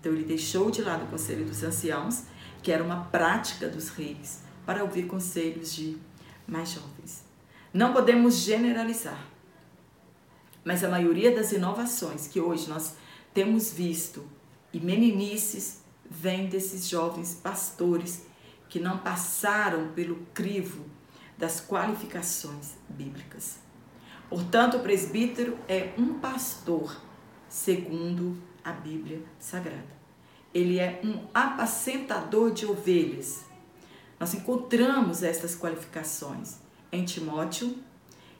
Então 0.00 0.12
ele 0.12 0.24
deixou 0.24 0.70
de 0.70 0.82
lado 0.82 1.04
o 1.04 1.08
conselho 1.08 1.44
dos 1.44 1.62
anciãos, 1.62 2.24
que 2.62 2.70
era 2.70 2.82
uma 2.82 3.04
prática 3.04 3.68
dos 3.68 3.88
reis, 3.88 4.42
para 4.68 4.84
ouvir 4.84 5.06
conselhos 5.06 5.72
de 5.72 5.96
mais 6.46 6.72
jovens. 6.72 7.24
Não 7.72 7.94
podemos 7.94 8.34
generalizar, 8.40 9.26
mas 10.62 10.84
a 10.84 10.90
maioria 10.90 11.34
das 11.34 11.52
inovações 11.52 12.26
que 12.26 12.38
hoje 12.38 12.68
nós 12.68 12.94
temos 13.32 13.72
visto 13.72 14.28
e 14.70 14.78
meninices 14.78 15.80
vem 16.04 16.50
desses 16.50 16.86
jovens 16.86 17.40
pastores 17.42 18.26
que 18.68 18.78
não 18.78 18.98
passaram 18.98 19.88
pelo 19.92 20.16
crivo 20.34 20.84
das 21.38 21.62
qualificações 21.62 22.74
bíblicas. 22.90 23.60
Portanto, 24.28 24.76
o 24.76 24.80
presbítero 24.80 25.56
é 25.66 25.94
um 25.96 26.18
pastor 26.18 26.94
segundo 27.48 28.36
a 28.62 28.72
Bíblia 28.72 29.22
Sagrada. 29.38 29.96
Ele 30.52 30.78
é 30.78 31.00
um 31.02 31.26
apacentador 31.32 32.50
de 32.50 32.66
ovelhas. 32.66 33.47
Nós 34.18 34.34
encontramos 34.34 35.22
essas 35.22 35.54
qualificações 35.54 36.56
em 36.90 37.04
Timóteo 37.04 37.76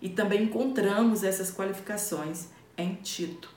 e 0.01 0.09
também 0.09 0.45
encontramos 0.45 1.23
essas 1.23 1.51
qualificações 1.51 2.47
em 2.77 2.95
Tito, 2.95 3.51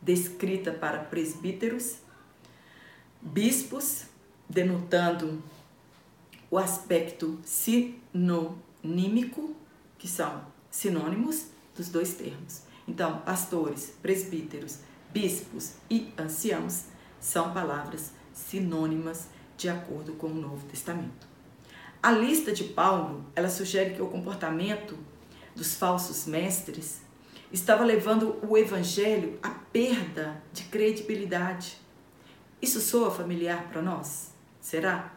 descrita 0.00 0.72
para 0.72 0.98
presbíteros, 1.04 1.96
bispos, 3.20 4.04
denotando 4.48 5.42
o 6.50 6.58
aspecto 6.58 7.38
sinonímico, 7.44 7.94
que 9.98 10.08
são 10.08 10.44
sinônimos 10.70 11.46
dos 11.76 11.88
dois 11.88 12.14
termos. 12.14 12.62
Então, 12.88 13.18
pastores, 13.20 13.94
presbíteros, 14.02 14.78
bispos 15.12 15.74
e 15.88 16.12
anciãos 16.18 16.86
são 17.20 17.52
palavras 17.52 18.12
sinônimas 18.32 19.28
de 19.56 19.68
acordo 19.68 20.14
com 20.14 20.28
o 20.28 20.34
Novo 20.34 20.66
Testamento. 20.66 21.29
A 22.02 22.10
lista 22.10 22.50
de 22.50 22.64
Paulo, 22.64 23.26
ela 23.36 23.50
sugere 23.50 23.94
que 23.94 24.00
o 24.00 24.08
comportamento 24.08 24.96
dos 25.54 25.74
falsos 25.74 26.24
mestres 26.24 27.02
estava 27.52 27.84
levando 27.84 28.38
o 28.42 28.56
evangelho 28.56 29.38
à 29.42 29.50
perda 29.50 30.42
de 30.50 30.64
credibilidade. 30.64 31.76
Isso 32.62 32.80
soa 32.80 33.10
familiar 33.10 33.68
para 33.68 33.82
nós? 33.82 34.32
Será? 34.62 35.14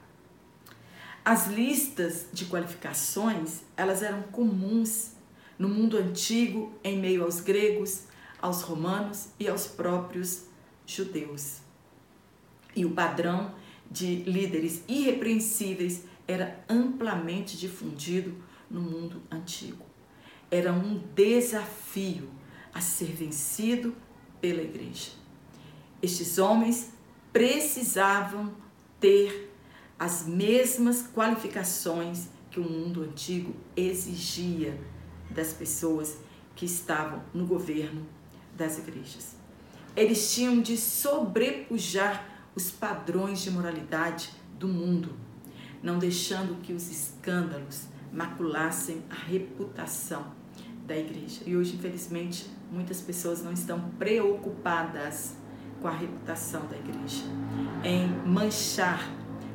As 1.23 1.47
listas 1.47 2.27
de 2.33 2.47
qualificações, 2.47 3.61
elas 3.77 4.03
eram 4.03 4.23
comuns 4.23 5.13
no 5.57 5.69
mundo 5.69 5.97
antigo 5.97 6.73
em 6.83 6.97
meio 6.97 7.23
aos 7.23 7.39
gregos, 7.39 8.07
aos 8.41 8.61
romanos 8.61 9.29
e 9.39 9.47
aos 9.47 9.67
próprios 9.67 10.47
judeus. 10.85 11.61
E 12.75 12.83
o 12.83 12.91
padrão 12.91 13.55
de 13.89 14.15
líderes 14.23 14.83
irrepreensíveis 14.85 16.03
era 16.27 16.63
amplamente 16.69 17.57
difundido 17.57 18.35
no 18.69 18.81
mundo 18.81 19.21
antigo. 19.29 19.85
Era 20.49 20.71
um 20.71 21.01
desafio 21.15 22.29
a 22.73 22.81
ser 22.81 23.11
vencido 23.11 23.95
pela 24.39 24.61
igreja. 24.61 25.11
Estes 26.01 26.37
homens 26.37 26.91
precisavam 27.31 28.53
ter 28.99 29.51
as 29.97 30.25
mesmas 30.25 31.07
qualificações 31.13 32.27
que 32.51 32.59
o 32.59 32.63
mundo 32.63 33.03
antigo 33.03 33.55
exigia 33.75 34.79
das 35.29 35.53
pessoas 35.53 36.17
que 36.55 36.65
estavam 36.65 37.23
no 37.33 37.45
governo 37.45 38.05
das 38.55 38.77
igrejas. 38.77 39.35
Eles 39.95 40.33
tinham 40.33 40.61
de 40.61 40.77
sobrepujar 40.77 42.29
os 42.55 42.69
padrões 42.69 43.41
de 43.41 43.49
moralidade 43.49 44.29
do 44.59 44.67
mundo, 44.67 45.15
não 45.83 45.99
deixando 45.99 46.61
que 46.61 46.71
os 46.71 46.89
escândalos 46.89 47.87
maculassem 48.11 49.03
a 49.09 49.15
reputação 49.15 50.25
da 50.87 50.97
igreja. 50.97 51.41
E 51.45 51.55
hoje, 51.55 51.75
infelizmente, 51.75 52.49
muitas 52.71 53.01
pessoas 53.01 53.43
não 53.43 53.51
estão 53.51 53.91
preocupadas 53.99 55.35
com 55.81 55.87
a 55.89 55.91
reputação 55.91 56.65
da 56.67 56.77
igreja, 56.77 57.23
em 57.83 58.07
manchar 58.25 59.05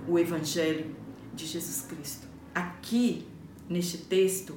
o 0.06 0.18
evangelho 0.18 0.94
de 1.35 1.47
Jesus 1.47 1.80
Cristo. 1.82 2.28
Aqui, 2.54 3.26
neste 3.68 3.99
texto, 3.99 4.54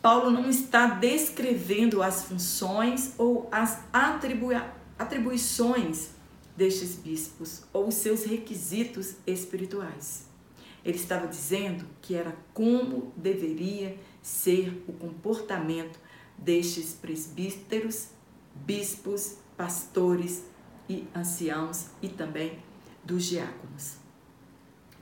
Paulo 0.00 0.30
não 0.30 0.48
está 0.48 0.86
descrevendo 0.86 2.02
as 2.02 2.24
funções 2.24 3.14
ou 3.18 3.48
as 3.52 3.80
atribui 3.92 4.54
atribuições 4.98 6.10
destes 6.56 6.94
bispos 6.94 7.64
ou 7.72 7.90
seus 7.90 8.24
requisitos 8.24 9.16
espirituais. 9.26 10.33
Ele 10.84 10.96
estava 10.96 11.26
dizendo 11.26 11.86
que 12.02 12.14
era 12.14 12.36
como 12.52 13.12
deveria 13.16 13.96
ser 14.22 14.84
o 14.86 14.92
comportamento 14.92 15.98
destes 16.36 16.92
presbíteros, 16.92 18.08
bispos, 18.54 19.38
pastores 19.56 20.44
e 20.88 21.06
anciãos 21.14 21.86
e 22.02 22.08
também 22.08 22.58
dos 23.02 23.24
diáconos. 23.24 23.96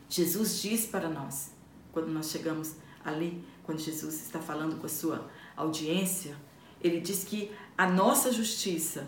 Jesus 0.08 0.60
diz 0.60 0.86
para 0.86 1.08
nós, 1.08 1.52
quando 1.90 2.08
nós 2.08 2.30
chegamos 2.30 2.76
ali 3.04 3.44
quando 3.64 3.80
Jesus 3.80 4.14
está 4.14 4.40
falando 4.40 4.76
com 4.78 4.86
a 4.86 4.88
sua 4.88 5.30
audiência, 5.56 6.36
ele 6.80 7.00
diz 7.00 7.24
que 7.24 7.50
a 7.76 7.88
nossa 7.88 8.32
justiça 8.32 9.06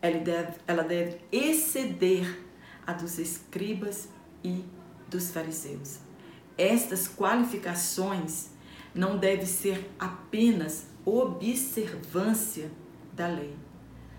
ela 0.00 0.18
deve, 0.18 0.58
ela 0.66 0.82
deve 0.82 1.20
exceder 1.30 2.42
a 2.86 2.92
dos 2.92 3.18
escribas 3.18 4.08
e 4.42 4.64
dos 5.08 5.30
fariseus. 5.30 5.98
Estas 6.60 7.08
qualificações 7.08 8.50
não 8.94 9.16
devem 9.16 9.46
ser 9.46 9.90
apenas 9.98 10.88
observância 11.06 12.70
da 13.14 13.26
lei, 13.26 13.56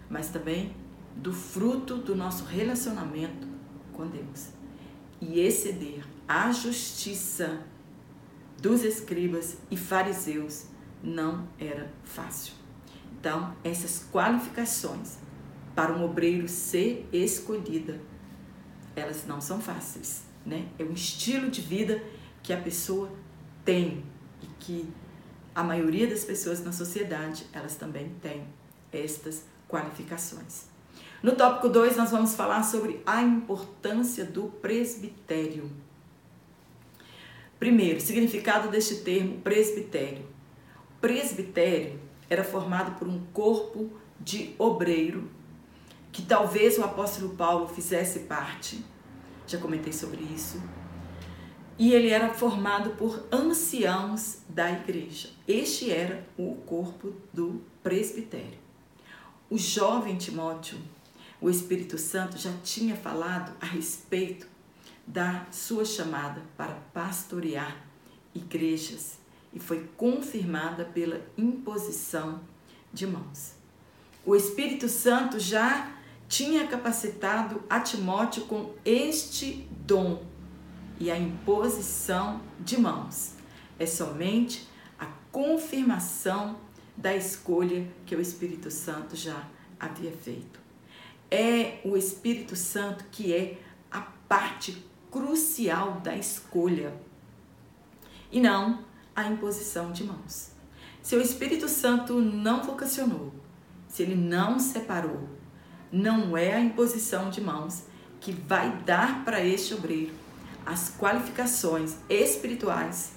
mas 0.10 0.30
também 0.30 0.76
do 1.16 1.32
fruto 1.32 1.98
do 1.98 2.16
nosso 2.16 2.46
relacionamento 2.46 3.48
com 3.94 4.08
Deus. 4.08 4.48
E 5.22 5.40
exceder 5.40 6.04
a 6.28 6.52
justiça 6.52 7.62
dos 8.60 8.84
escribas 8.84 9.60
e 9.70 9.78
fariseus 9.78 10.66
não 11.04 11.48
era 11.60 11.94
fácil. 12.04 12.56
Então, 13.20 13.56
essas 13.64 14.10
qualificações 14.12 15.20
para 15.76 15.94
um 15.94 16.04
obreiro 16.04 16.48
ser 16.48 17.08
escolhida, 17.14 18.02
elas 18.96 19.28
não 19.28 19.40
são 19.40 19.62
fáceis, 19.62 20.24
né? 20.44 20.68
É 20.80 20.84
um 20.84 20.94
estilo 20.94 21.52
de 21.52 21.62
vida 21.62 22.02
que 22.44 22.54
a 22.54 22.58
pessoa 22.58 23.12
tem 23.64 24.04
e 24.42 24.48
que 24.60 24.90
a 25.54 25.64
maioria 25.64 26.08
das 26.08 26.24
pessoas 26.24 26.64
na 26.64 26.72
sociedade, 26.72 27.46
elas 27.52 27.76
também 27.76 28.10
têm 28.22 28.46
estas 28.92 29.44
qualificações. 29.68 30.66
No 31.22 31.36
tópico 31.36 31.70
2, 31.70 31.98
nós 31.98 32.12
vamos 32.12 32.36
falar 32.36 32.64
sobre 32.64 33.02
a 33.06 33.22
importância 33.22 34.26
do 34.26 34.44
presbitério. 34.44 35.70
Primeiro, 37.60 38.02
significado 38.02 38.70
deste 38.70 38.96
termo 38.96 39.40
presbitério. 39.42 40.26
presbitério 41.00 42.00
era 42.30 42.44
formado 42.44 42.98
por 42.98 43.08
um 43.08 43.24
corpo 43.34 43.92
de 44.20 44.56
obreiro, 44.58 45.30
que 46.12 46.24
talvez 46.24 46.78
o 46.78 46.84
apóstolo 46.84 47.36
Paulo 47.36 47.68
fizesse 47.68 48.22
parte, 48.22 48.84
já 49.46 49.58
comentei 49.58 49.94
sobre 49.94 50.24
isso, 50.24 50.62
e 51.82 51.96
ele 51.96 52.10
era 52.10 52.32
formado 52.32 52.92
por 52.92 53.26
anciãos 53.32 54.38
da 54.48 54.72
igreja. 54.72 55.32
Este 55.48 55.90
era 55.90 56.24
o 56.38 56.54
corpo 56.58 57.12
do 57.34 57.60
presbitério. 57.82 58.60
O 59.50 59.58
jovem 59.58 60.16
Timóteo, 60.16 60.78
o 61.42 61.50
Espírito 61.50 61.98
Santo 61.98 62.38
já 62.38 62.54
tinha 62.64 62.96
falado 62.96 63.58
a 63.60 63.66
respeito 63.66 64.46
da 65.08 65.48
sua 65.50 65.84
chamada 65.84 66.44
para 66.56 66.76
pastorear 66.94 67.76
igrejas 68.36 69.18
e 69.52 69.60
foi 69.60 69.90
confirmada 69.98 70.86
pela 70.86 71.20
imposição 71.36 72.42
de 72.94 73.08
mãos. 73.08 73.54
O 74.24 74.36
Espírito 74.36 74.88
Santo 74.88 75.40
já 75.40 75.92
tinha 76.30 76.68
capacitado 76.68 77.64
a 77.68 77.80
Timóteo 77.80 78.44
com 78.44 78.72
este 78.86 79.68
dom 79.84 80.30
e 81.02 81.10
a 81.10 81.18
imposição 81.18 82.40
de 82.60 82.80
mãos. 82.80 83.34
É 83.80 83.88
somente 83.88 84.70
a 85.00 85.08
confirmação 85.32 86.58
da 86.96 87.16
escolha 87.16 87.88
que 88.06 88.16
o 88.16 88.22
Espírito 88.22 88.70
Santo 88.70 89.16
já 89.16 89.48
havia 89.80 90.12
feito. 90.12 90.60
É 91.32 91.82
o 91.84 91.98
Espírito 91.98 92.56
Santo 92.56 93.04
que 93.12 93.34
é 93.34 93.58
a 93.90 94.02
parte 94.02 94.86
crucial 95.10 96.00
da 96.02 96.16
escolha 96.16 96.94
e 98.32 98.40
não 98.40 98.86
a 99.16 99.28
imposição 99.28 99.92
de 99.92 100.04
mãos. 100.04 100.52
Se 101.02 101.16
o 101.16 101.22
Espírito 101.22 101.68
Santo 101.68 102.22
não 102.22 102.62
vocacionou, 102.62 103.34
se 103.88 104.04
ele 104.04 104.14
não 104.16 104.60
separou, 104.60 105.28
não 105.92 106.38
é 106.38 106.54
a 106.54 106.60
imposição 106.60 107.32
de 107.32 107.42
mãos 107.42 107.86
que 108.20 108.32
vai 108.32 108.84
dar 108.84 109.26
para 109.26 109.44
este 109.44 109.74
obreiro 109.74 110.21
as 110.66 110.90
qualificações 110.98 111.96
espirituais, 112.10 113.14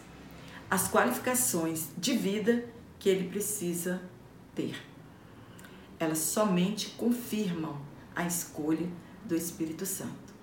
as 0.70 0.88
qualificações 0.90 1.88
de 1.96 2.16
vida 2.16 2.64
que 2.98 3.08
ele 3.08 3.28
precisa 3.28 4.02
ter. 4.54 4.76
Elas 5.98 6.18
somente 6.18 6.90
confirmam 6.90 7.80
a 8.14 8.26
escolha 8.26 8.88
do 9.24 9.34
Espírito 9.34 9.84
Santo. 9.86 10.34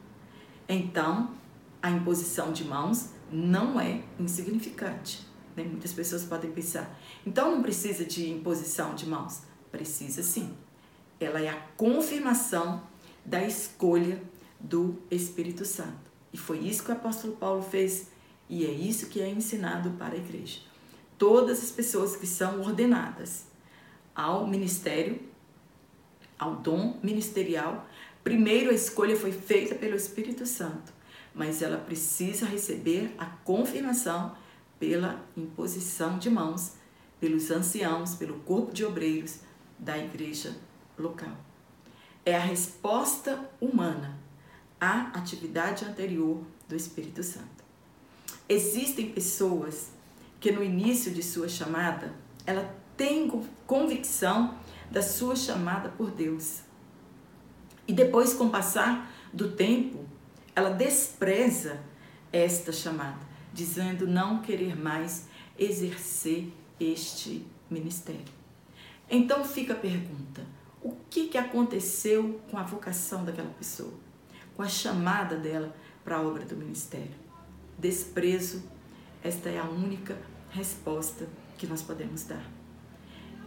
Então, 0.67 1.35
a 1.81 1.89
imposição 1.89 2.51
de 2.51 2.63
mãos 2.63 3.09
não 3.31 3.79
é 3.79 4.03
insignificante. 4.19 5.25
Né? 5.55 5.63
Muitas 5.63 5.93
pessoas 5.93 6.23
podem 6.23 6.51
pensar, 6.51 6.97
então 7.25 7.55
não 7.55 7.61
precisa 7.61 8.05
de 8.05 8.29
imposição 8.29 8.95
de 8.95 9.07
mãos? 9.07 9.41
Precisa 9.71 10.21
sim. 10.21 10.55
ela 11.19 11.39
é 11.39 11.49
a 11.49 11.55
confirmação 11.77 12.83
da 13.25 13.43
escolha 13.45 14.21
do 14.59 15.01
Espírito 15.09 15.65
Santo. 15.65 16.10
E 16.33 16.37
foi 16.37 16.59
isso 16.59 16.83
que 16.83 16.91
o 16.91 16.93
apóstolo 16.93 17.35
Paulo 17.35 17.61
fez 17.61 18.07
e 18.49 18.65
é 18.65 18.69
isso 18.69 19.07
que 19.07 19.21
é 19.21 19.29
ensinado 19.29 19.91
para 19.91 20.13
a 20.13 20.17
igreja. 20.17 20.59
Todas 21.17 21.63
as 21.63 21.71
pessoas 21.71 22.15
que 22.15 22.27
são 22.27 22.61
ordenadas 22.61 23.45
ao 24.15 24.47
ministério, 24.47 25.19
ao 26.37 26.55
dom 26.55 26.99
ministerial, 27.03 27.87
primeiro 28.23 28.71
a 28.71 28.73
escolha 28.73 29.15
foi 29.15 29.31
feita 29.31 29.75
pelo 29.75 29.95
Espírito 29.95 30.45
Santo, 30.45 30.91
mas 31.33 31.61
ela 31.61 31.77
precisa 31.77 32.45
receber 32.45 33.13
a 33.17 33.25
confirmação 33.25 34.35
pela 34.79 35.23
imposição 35.37 36.17
de 36.17 36.29
mãos 36.29 36.81
pelos 37.21 37.51
anciãos, 37.51 38.15
pelo 38.15 38.39
corpo 38.39 38.73
de 38.73 38.83
obreiros 38.83 39.41
da 39.77 39.95
igreja 39.95 40.57
local. 40.97 41.37
É 42.25 42.35
a 42.35 42.39
resposta 42.39 43.47
humana 43.61 44.19
à 44.81 45.11
atividade 45.13 45.85
anterior 45.85 46.43
do 46.67 46.75
Espírito 46.75 47.21
Santo. 47.21 47.63
Existem 48.49 49.11
pessoas 49.11 49.91
que 50.39 50.51
no 50.51 50.63
início 50.63 51.11
de 51.11 51.21
sua 51.21 51.47
chamada, 51.47 52.15
ela 52.47 52.75
tem 52.97 53.29
convicção 53.67 54.57
da 54.89 55.03
sua 55.03 55.35
chamada 55.35 55.89
por 55.89 56.09
Deus. 56.09 56.61
E 57.87 57.93
depois, 57.93 58.33
com 58.33 58.45
o 58.45 58.49
passar 58.49 59.13
do 59.31 59.51
tempo, 59.51 60.03
ela 60.55 60.71
despreza 60.71 61.79
esta 62.33 62.71
chamada, 62.71 63.19
dizendo 63.53 64.07
não 64.07 64.41
querer 64.41 64.75
mais 64.75 65.27
exercer 65.57 66.51
este 66.79 67.45
ministério. 67.69 68.33
Então 69.09 69.43
fica 69.43 69.73
a 69.73 69.77
pergunta: 69.77 70.45
o 70.81 70.95
que, 71.09 71.27
que 71.27 71.37
aconteceu 71.37 72.41
com 72.49 72.57
a 72.57 72.63
vocação 72.63 73.23
daquela 73.23 73.49
pessoa, 73.51 73.93
com 74.61 74.65
a 74.65 74.69
chamada 74.69 75.35
dela 75.37 75.75
para 76.05 76.17
a 76.17 76.21
obra 76.21 76.45
do 76.45 76.55
ministério? 76.55 77.15
Desprezo, 77.79 78.61
esta 79.23 79.49
é 79.49 79.57
a 79.57 79.63
única 79.63 80.15
resposta 80.51 81.27
que 81.57 81.65
nós 81.65 81.81
podemos 81.81 82.25
dar. 82.25 82.45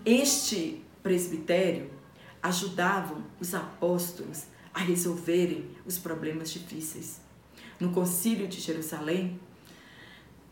Este 0.05 0.83
presbitério 1.05 1.88
ajudavam 2.42 3.22
os 3.38 3.55
apóstolos 3.55 4.46
a 4.74 4.81
resolverem 4.81 5.70
os 5.87 5.98
problemas 5.98 6.50
difíceis. 6.50 7.20
No 7.79 7.92
concílio 7.92 8.48
de 8.48 8.61
Jerusalém, 8.61 9.38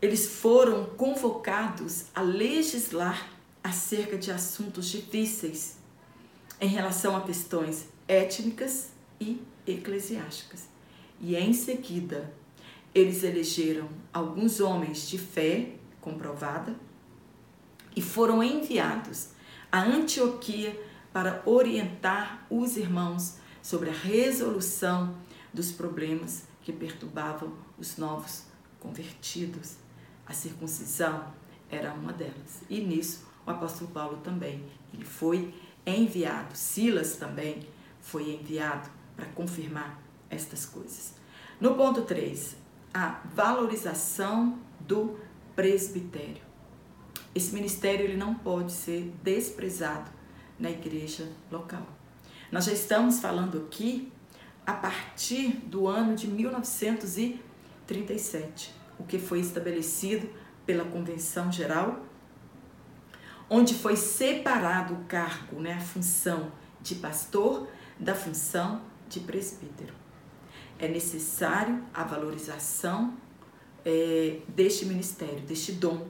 eles 0.01 0.25
foram 0.27 0.85
convocados 0.95 2.05
a 2.15 2.21
legislar 2.21 3.29
acerca 3.61 4.17
de 4.17 4.31
assuntos 4.31 4.85
difíceis 4.85 5.75
em 6.61 6.69
relação 6.69 7.17
a 7.17 7.21
questões 7.21 7.89
étnicas 8.07 8.91
e 9.19 9.41
eclesiásticas. 9.65 10.67
E 11.19 11.35
em 11.35 11.53
seguida, 11.53 12.33
eles 12.93 13.23
elegeram 13.23 13.89
alguns 14.11 14.59
homens 14.59 15.09
de 15.09 15.17
fé 15.17 15.75
comprovada 16.01 16.75
e 17.95 18.01
foram 18.01 18.43
enviados 18.43 19.29
a 19.71 19.81
Antioquia 19.81 20.79
para 21.11 21.41
orientar 21.45 22.45
os 22.49 22.77
irmãos 22.77 23.37
sobre 23.61 23.89
a 23.89 23.93
resolução 23.93 25.15
dos 25.53 25.71
problemas 25.71 26.43
que 26.61 26.71
perturbavam 26.71 27.53
os 27.77 27.97
novos 27.97 28.43
convertidos. 28.79 29.77
A 30.25 30.33
circuncisão 30.33 31.33
era 31.69 31.93
uma 31.93 32.11
delas. 32.11 32.61
E 32.69 32.81
nisso 32.81 33.25
o 33.45 33.51
apóstolo 33.51 33.91
Paulo 33.91 34.17
também. 34.17 34.63
Ele 34.93 35.05
foi 35.05 35.53
enviado, 35.85 36.55
Silas 36.55 37.15
também 37.15 37.67
foi 38.01 38.31
enviado 38.31 38.89
para 39.15 39.27
confirmar 39.27 40.01
estas 40.29 40.65
coisas. 40.65 41.13
No 41.59 41.75
ponto 41.75 42.01
3, 42.01 42.57
a 42.93 43.21
valorização 43.33 44.59
do 44.79 45.17
presbitério. 45.55 46.43
Esse 47.33 47.53
ministério 47.53 48.05
ele 48.05 48.17
não 48.17 48.35
pode 48.35 48.71
ser 48.71 49.11
desprezado 49.23 50.11
na 50.59 50.69
igreja 50.69 51.27
local. 51.51 51.87
Nós 52.51 52.65
já 52.65 52.73
estamos 52.73 53.19
falando 53.19 53.57
aqui 53.57 54.11
a 54.65 54.73
partir 54.73 55.51
do 55.65 55.87
ano 55.87 56.15
de 56.15 56.27
1937 56.27 58.83
o 58.99 59.03
que 59.03 59.19
foi 59.19 59.39
estabelecido 59.39 60.29
pela 60.65 60.85
Convenção 60.85 61.51
Geral, 61.51 62.05
onde 63.49 63.73
foi 63.73 63.95
separado 63.95 64.93
o 64.93 65.03
cargo, 65.05 65.59
né, 65.59 65.73
a 65.73 65.81
função 65.81 66.51
de 66.81 66.95
pastor 66.95 67.67
da 67.99 68.15
função 68.15 68.81
de 69.09 69.19
presbítero. 69.19 69.93
É 70.79 70.87
necessário 70.87 71.83
a 71.93 72.03
valorização 72.03 73.13
é, 73.85 74.39
deste 74.47 74.85
ministério, 74.85 75.41
deste 75.41 75.73
dom. 75.73 76.07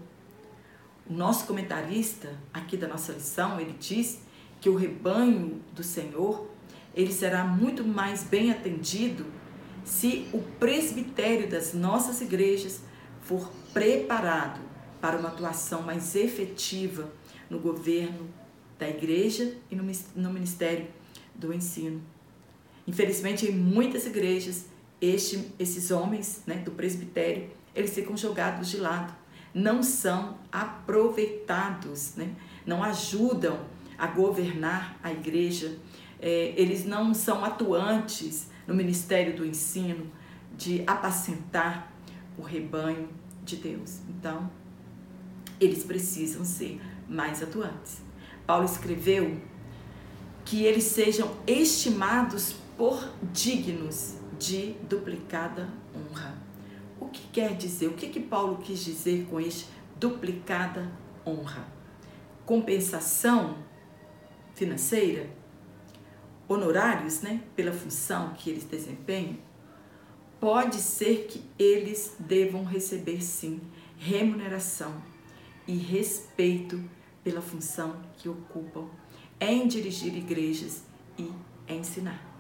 O 1.10 1.14
nosso 1.14 1.46
comentarista 1.46 2.38
aqui 2.54 2.78
da 2.78 2.88
nossa 2.88 3.12
lição, 3.12 3.60
ele 3.60 3.76
diz 3.80 4.22
que 4.62 4.70
o 4.70 4.76
rebanho 4.76 5.62
do 5.74 5.84
Senhor, 5.84 6.48
ele 6.96 7.12
será 7.12 7.44
muito 7.44 7.84
mais 7.84 8.24
bem 8.24 8.52
atendido 8.52 9.26
se 9.84 10.30
o 10.32 10.40
presbitério 10.60 11.50
das 11.50 11.74
nossas 11.74 12.22
igrejas 12.22 12.82
for 13.22 13.52
preparado 13.74 14.62
para 15.02 15.18
uma 15.18 15.30
atuação 15.30 15.82
mais 15.82 16.16
efetiva 16.16 17.12
no 17.50 17.60
governo 17.60 18.30
da 18.80 18.88
igreja 18.88 19.58
e 19.70 19.76
no 19.76 20.34
ministério 20.34 20.88
do 21.36 21.54
ensino. 21.54 22.02
Infelizmente, 22.88 23.46
em 23.46 23.52
muitas 23.52 24.06
igrejas, 24.06 24.66
este, 25.02 25.52
esses 25.58 25.92
homens 25.92 26.42
né, 26.46 26.56
do 26.58 26.72
presbitério, 26.72 27.50
eles 27.76 27.94
ficam 27.94 28.16
jogados 28.16 28.70
de 28.70 28.78
lado, 28.78 29.14
não 29.54 29.82
são 29.84 30.38
aproveitados, 30.52 32.16
né, 32.16 32.30
não 32.66 32.84
ajudam 32.84 33.60
a 33.98 34.08
governar 34.08 34.98
a 35.02 35.12
igreja, 35.12 35.78
é, 36.20 36.54
eles 36.56 36.86
não 36.86 37.14
são 37.14 37.44
atuantes 37.44 38.48
no 38.68 38.74
ministério 38.74 39.36
do 39.36 39.46
ensino, 39.46 40.10
de 40.58 40.84
apacentar 40.86 41.92
o 42.38 42.42
rebanho 42.42 43.10
de 43.44 43.58
Deus. 43.58 44.00
Então, 44.08 44.50
eles 45.60 45.84
precisam 45.84 46.46
ser 46.46 46.80
mais 47.08 47.42
atuantes. 47.42 48.02
Paulo 48.46 48.66
escreveu 48.66 49.40
que 50.46 50.64
eles 50.64 50.84
sejam 50.84 51.32
estimados 51.48 52.56
por 52.78 53.10
dignos 53.32 54.16
de 54.40 54.74
duplicada 54.90 55.70
honra. 55.96 56.36
O 57.00 57.08
que 57.08 57.28
quer 57.28 57.56
dizer? 57.56 57.88
O 57.88 57.94
que, 57.94 58.10
que 58.10 58.20
Paulo 58.20 58.58
quis 58.58 58.84
dizer 58.84 59.28
com 59.30 59.40
este 59.40 59.68
duplicada 60.00 60.92
honra? 61.26 61.68
Compensação 62.46 63.58
financeira? 64.56 65.44
honorários, 66.48 67.22
né, 67.22 67.42
pela 67.56 67.72
função 67.72 68.34
que 68.34 68.50
eles 68.50 68.66
desempenham, 68.66 69.38
pode 70.40 70.78
ser 70.78 71.28
que 71.28 71.44
eles 71.58 72.16
devam 72.20 72.64
receber 72.64 73.22
sim 73.22 73.62
remuneração 73.98 75.02
e 75.66 75.76
respeito 75.76 76.84
pela 77.24 77.42
função 77.42 77.96
que 78.18 78.28
ocupam 78.28 78.90
em 79.40 79.68
dirigir 79.68 80.16
igrejas 80.16 80.84
e 81.18 81.32
ensinar. 81.68 82.33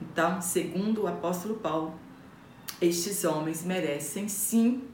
Então, 0.00 0.40
segundo 0.40 1.02
o 1.02 1.06
apóstolo 1.06 1.56
Paulo, 1.56 1.94
estes 2.80 3.24
homens 3.24 3.64
merecem 3.64 4.28
sim 4.28 4.84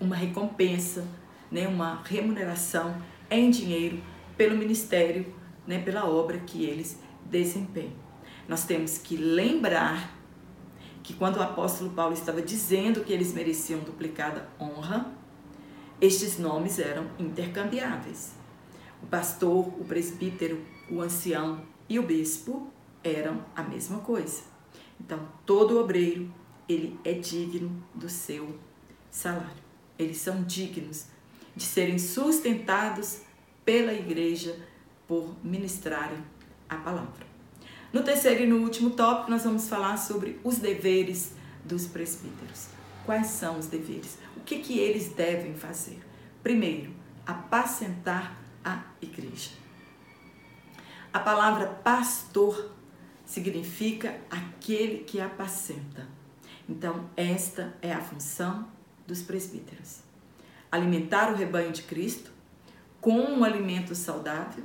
uma 0.00 0.16
recompensa, 0.16 1.06
né, 1.50 1.66
uma 1.66 2.02
remuneração 2.02 2.96
em 3.30 3.50
dinheiro 3.50 4.02
pelo 4.36 4.56
ministério 4.56 5.32
né, 5.66 5.78
pela 5.78 6.08
obra 6.08 6.38
que 6.38 6.64
eles 6.64 6.98
desempenham. 7.24 7.94
Nós 8.48 8.64
temos 8.64 8.98
que 8.98 9.16
lembrar 9.16 10.14
que 11.02 11.14
quando 11.14 11.36
o 11.36 11.42
apóstolo 11.42 11.90
Paulo 11.90 12.14
estava 12.14 12.42
dizendo 12.42 13.02
que 13.02 13.12
eles 13.12 13.32
mereciam 13.32 13.80
duplicada 13.80 14.48
honra, 14.60 15.12
estes 16.00 16.38
nomes 16.38 16.78
eram 16.78 17.06
intercambiáveis. 17.18 18.34
O 19.02 19.06
pastor, 19.06 19.68
o 19.80 19.84
presbítero, 19.84 20.62
o 20.90 21.00
ancião 21.00 21.62
e 21.88 21.98
o 21.98 22.02
bispo 22.02 22.70
eram 23.04 23.44
a 23.54 23.62
mesma 23.62 23.98
coisa. 23.98 24.42
Então, 24.98 25.28
todo 25.44 25.78
obreiro, 25.78 26.32
ele 26.68 26.98
é 27.04 27.12
digno 27.12 27.84
do 27.94 28.08
seu 28.08 28.58
salário. 29.10 29.62
Eles 29.98 30.16
são 30.16 30.42
dignos 30.42 31.06
de 31.54 31.62
serem 31.62 31.98
sustentados 31.98 33.20
pela 33.64 33.92
igreja 33.92 34.56
por 35.06 35.34
ministrarem 35.44 36.24
a 36.68 36.76
palavra. 36.76 37.26
No 37.92 38.02
terceiro 38.02 38.42
e 38.42 38.46
no 38.46 38.56
último 38.56 38.90
tópico, 38.90 39.30
nós 39.30 39.44
vamos 39.44 39.68
falar 39.68 39.96
sobre 39.98 40.40
os 40.42 40.56
deveres 40.56 41.32
dos 41.64 41.86
presbíteros. 41.86 42.68
Quais 43.06 43.28
são 43.28 43.58
os 43.58 43.66
deveres? 43.66 44.18
O 44.36 44.40
que, 44.40 44.58
que 44.58 44.78
eles 44.78 45.10
devem 45.10 45.54
fazer? 45.54 46.00
Primeiro, 46.42 46.92
apacentar 47.24 48.36
a 48.64 48.82
igreja. 49.00 49.50
A 51.12 51.20
palavra 51.20 51.66
pastor 51.66 52.72
significa 53.24 54.20
aquele 54.30 54.98
que 54.98 55.20
apacenta. 55.20 56.06
Então, 56.68 57.08
esta 57.16 57.74
é 57.82 57.92
a 57.92 58.00
função 58.00 58.68
dos 59.06 59.22
presbíteros: 59.22 60.00
alimentar 60.70 61.32
o 61.32 61.36
rebanho 61.36 61.72
de 61.72 61.82
Cristo 61.82 62.30
com 63.00 63.18
um 63.18 63.44
alimento 63.44 63.94
saudável, 63.94 64.64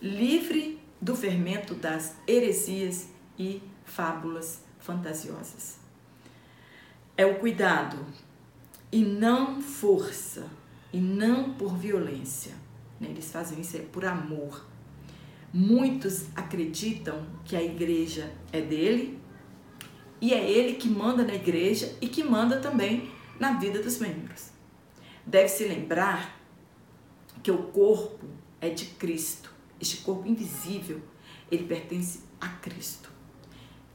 livre 0.00 0.80
do 1.00 1.14
fermento 1.14 1.74
das 1.74 2.16
heresias 2.26 3.08
e 3.38 3.62
fábulas 3.84 4.62
fantasiosas. 4.78 5.78
É 7.16 7.26
o 7.26 7.38
cuidado 7.38 8.06
e 8.92 9.04
não 9.04 9.60
força 9.60 10.48
e 10.92 11.00
não 11.00 11.54
por 11.54 11.76
violência. 11.76 12.54
Né? 13.00 13.08
Eles 13.10 13.30
fazem 13.30 13.60
isso 13.60 13.76
é 13.76 13.80
por 13.80 14.04
amor. 14.04 14.64
Muitos 15.52 16.26
acreditam 16.36 17.26
que 17.44 17.56
a 17.56 17.62
igreja 17.62 18.30
é 18.52 18.60
dele 18.60 19.18
e 20.20 20.34
é 20.34 20.50
ele 20.50 20.74
que 20.74 20.88
manda 20.88 21.24
na 21.24 21.34
igreja 21.34 21.96
e 22.00 22.08
que 22.08 22.22
manda 22.22 22.58
também 22.60 23.10
na 23.40 23.58
vida 23.58 23.82
dos 23.82 23.98
membros. 23.98 24.50
Deve-se 25.24 25.64
lembrar 25.64 26.38
que 27.42 27.50
o 27.50 27.64
corpo 27.64 28.26
é 28.60 28.68
de 28.68 28.86
Cristo. 28.86 29.52
Este 29.80 29.98
corpo 29.98 30.26
invisível, 30.26 31.00
ele 31.50 31.64
pertence 31.64 32.20
a 32.40 32.48
Cristo. 32.48 33.10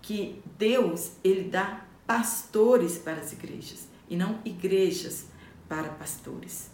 Que 0.02 0.42
Deus, 0.58 1.14
ele 1.24 1.50
dá 1.50 1.86
pastores 2.06 2.98
para 2.98 3.20
as 3.22 3.32
igrejas 3.32 3.88
e 4.10 4.16
não 4.16 4.40
igrejas 4.44 5.28
para 5.68 5.90
pastores. 5.90 6.73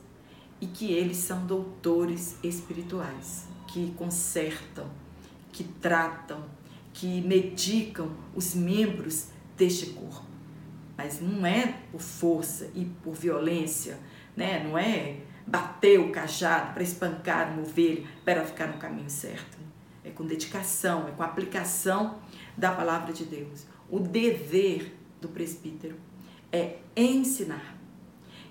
E 0.62 0.68
que 0.68 0.92
eles 0.92 1.18
são 1.18 1.46
doutores 1.46 2.38
espirituais, 2.44 3.48
que 3.68 3.94
consertam, 3.98 4.90
que 5.52 5.64
tratam, 5.64 6.44
que 6.94 7.22
medicam 7.22 8.12
os 8.36 8.54
membros 8.54 9.28
deste 9.56 9.88
corpo. 9.88 10.28
Mas 10.98 11.22
não 11.22 11.46
é 11.46 11.68
por 11.92 12.02
força 12.02 12.70
e 12.76 12.84
por 12.86 13.14
violência, 13.14 13.98
né? 14.36 14.62
Não 14.64 14.78
é 14.78 15.22
bater 15.48 16.00
o 16.00 16.12
cajado 16.12 16.74
para 16.74 16.84
espancar 16.84 17.54
uma 17.54 17.62
ovelha 17.62 18.04
para 18.26 18.46
ficar 18.46 18.68
no 18.68 18.78
caminho 18.78 19.10
certo. 19.10 19.58
É 20.04 20.10
com 20.10 20.26
dedicação, 20.26 21.08
é 21.08 21.12
com 21.12 21.24
aplicação 21.24 22.20
da 22.58 22.72
palavra 22.72 23.14
de 23.14 23.26
Deus. 23.26 23.66
O 23.90 24.00
dever 24.00 24.96
do 25.22 25.30
presbítero 25.30 25.96
é 26.52 26.78
ensinar. 26.96 27.79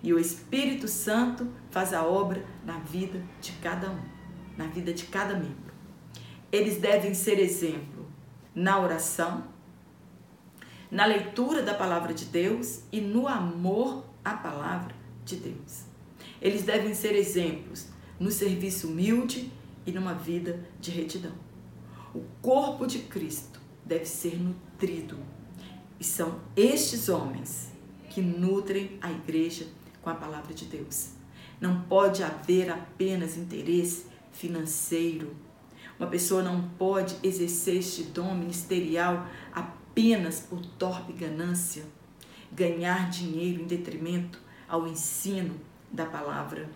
E 0.02 0.12
o 0.12 0.18
Espírito 0.18 0.87
Santo 0.87 1.48
faz 1.70 1.92
a 1.92 2.04
obra 2.04 2.44
na 2.64 2.78
vida 2.78 3.22
de 3.40 3.52
cada 3.52 3.90
um, 3.90 4.00
na 4.56 4.66
vida 4.66 4.92
de 4.92 5.04
cada 5.04 5.34
membro. 5.34 5.74
Eles 6.50 6.78
devem 6.78 7.14
ser 7.14 7.38
exemplo 7.38 8.06
na 8.54 8.80
oração, 8.80 9.44
na 10.90 11.04
leitura 11.04 11.62
da 11.62 11.74
palavra 11.74 12.14
de 12.14 12.24
Deus 12.24 12.82
e 12.90 13.00
no 13.00 13.28
amor 13.28 14.04
à 14.24 14.34
palavra 14.34 14.94
de 15.24 15.37
Deus. 15.37 15.84
Eles 16.40 16.62
devem 16.62 16.94
ser 16.94 17.14
exemplos 17.14 17.88
no 18.18 18.30
serviço 18.30 18.88
humilde 18.88 19.52
e 19.84 19.92
numa 19.92 20.14
vida 20.14 20.64
de 20.80 20.90
retidão. 20.90 21.34
O 22.14 22.22
corpo 22.40 22.87
de 22.87 23.00
Cristo 23.00 23.61
deve 23.84 24.06
ser 24.06 24.38
nutrido. 24.38 25.18
E 26.00 26.04
são 26.04 26.40
estes 26.56 27.08
homens 27.08 27.72
que 28.08 28.20
nutrem 28.20 28.98
a 29.00 29.11
igreja 29.11 29.66
com 30.09 30.12
a 30.12 30.14
palavra 30.14 30.55
de 30.55 30.64
Deus. 30.64 31.11
Não 31.61 31.83
pode 31.83 32.23
haver 32.23 32.71
apenas 32.71 33.37
interesse 33.37 34.07
financeiro. 34.33 35.37
Uma 35.99 36.09
pessoa 36.09 36.42
não 36.42 36.66
pode 36.79 37.14
exercer 37.23 37.77
este 37.77 38.05
dom 38.05 38.35
ministerial 38.35 39.27
apenas 39.53 40.40
por 40.40 40.64
torpe 40.64 41.12
ganância, 41.12 41.85
ganhar 42.51 43.11
dinheiro 43.11 43.61
em 43.62 43.66
detrimento 43.66 44.40
ao 44.66 44.88
ensino 44.88 45.61
da 45.92 46.07
palavra 46.07 46.71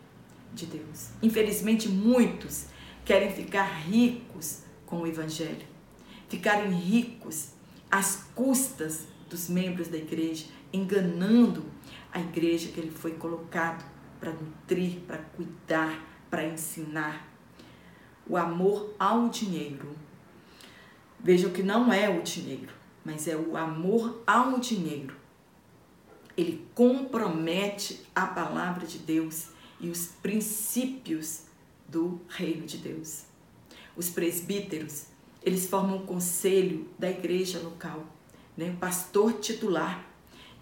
de 0.53 0.67
Deus. 0.67 1.09
Infelizmente, 1.23 1.89
muitos 1.89 2.67
querem 3.03 3.33
ficar 3.33 3.65
ricos 3.65 4.65
com 4.85 5.01
o 5.01 5.07
Evangelho, 5.07 5.67
ficarem 6.29 6.71
ricos 6.71 7.53
às 7.91 8.27
custas 8.35 9.07
dos 9.31 9.49
membros 9.49 9.89
da 9.89 9.97
igreja, 9.97 10.45
enganando 10.71 11.72
a 12.13 12.21
igreja 12.21 12.71
que 12.71 12.79
ele 12.79 12.91
foi 12.91 13.13
colocado 13.13 13.85
para 14.21 14.33
nutrir, 14.33 15.01
para 15.01 15.19
cuidar, 15.19 15.99
para 16.31 16.47
ensinar. 16.47 17.29
O 18.27 18.37
amor 18.37 18.95
ao 18.99 19.29
dinheiro. 19.29 19.97
Vejam 21.19 21.51
que 21.51 21.63
não 21.63 21.93
é 21.93 22.09
o 22.09 22.23
dinheiro, 22.23 22.73
mas 23.05 23.27
é 23.27 23.37
o 23.37 23.57
amor 23.57 24.23
ao 24.27 24.61
dinheiro. 24.61 25.17
Ele 26.37 26.67
compromete 26.75 28.07
a 28.15 28.27
palavra 28.27 28.87
de 28.87 28.99
Deus 28.99 29.49
e 29.81 29.89
os 29.89 30.07
princípios 30.07 31.43
do 31.89 32.21
reino 32.29 32.67
de 32.67 32.79
Deus. 32.79 33.25
Os 33.97 34.09
presbíteros, 34.09 35.07
eles 35.43 35.69
formam 35.69 35.99
o 35.99 36.07
conselho 36.07 36.89
da 36.99 37.11
igreja 37.11 37.59
local 37.59 38.07
né? 38.57 38.71
o 38.71 38.77
pastor 38.77 39.35
titular, 39.35 40.05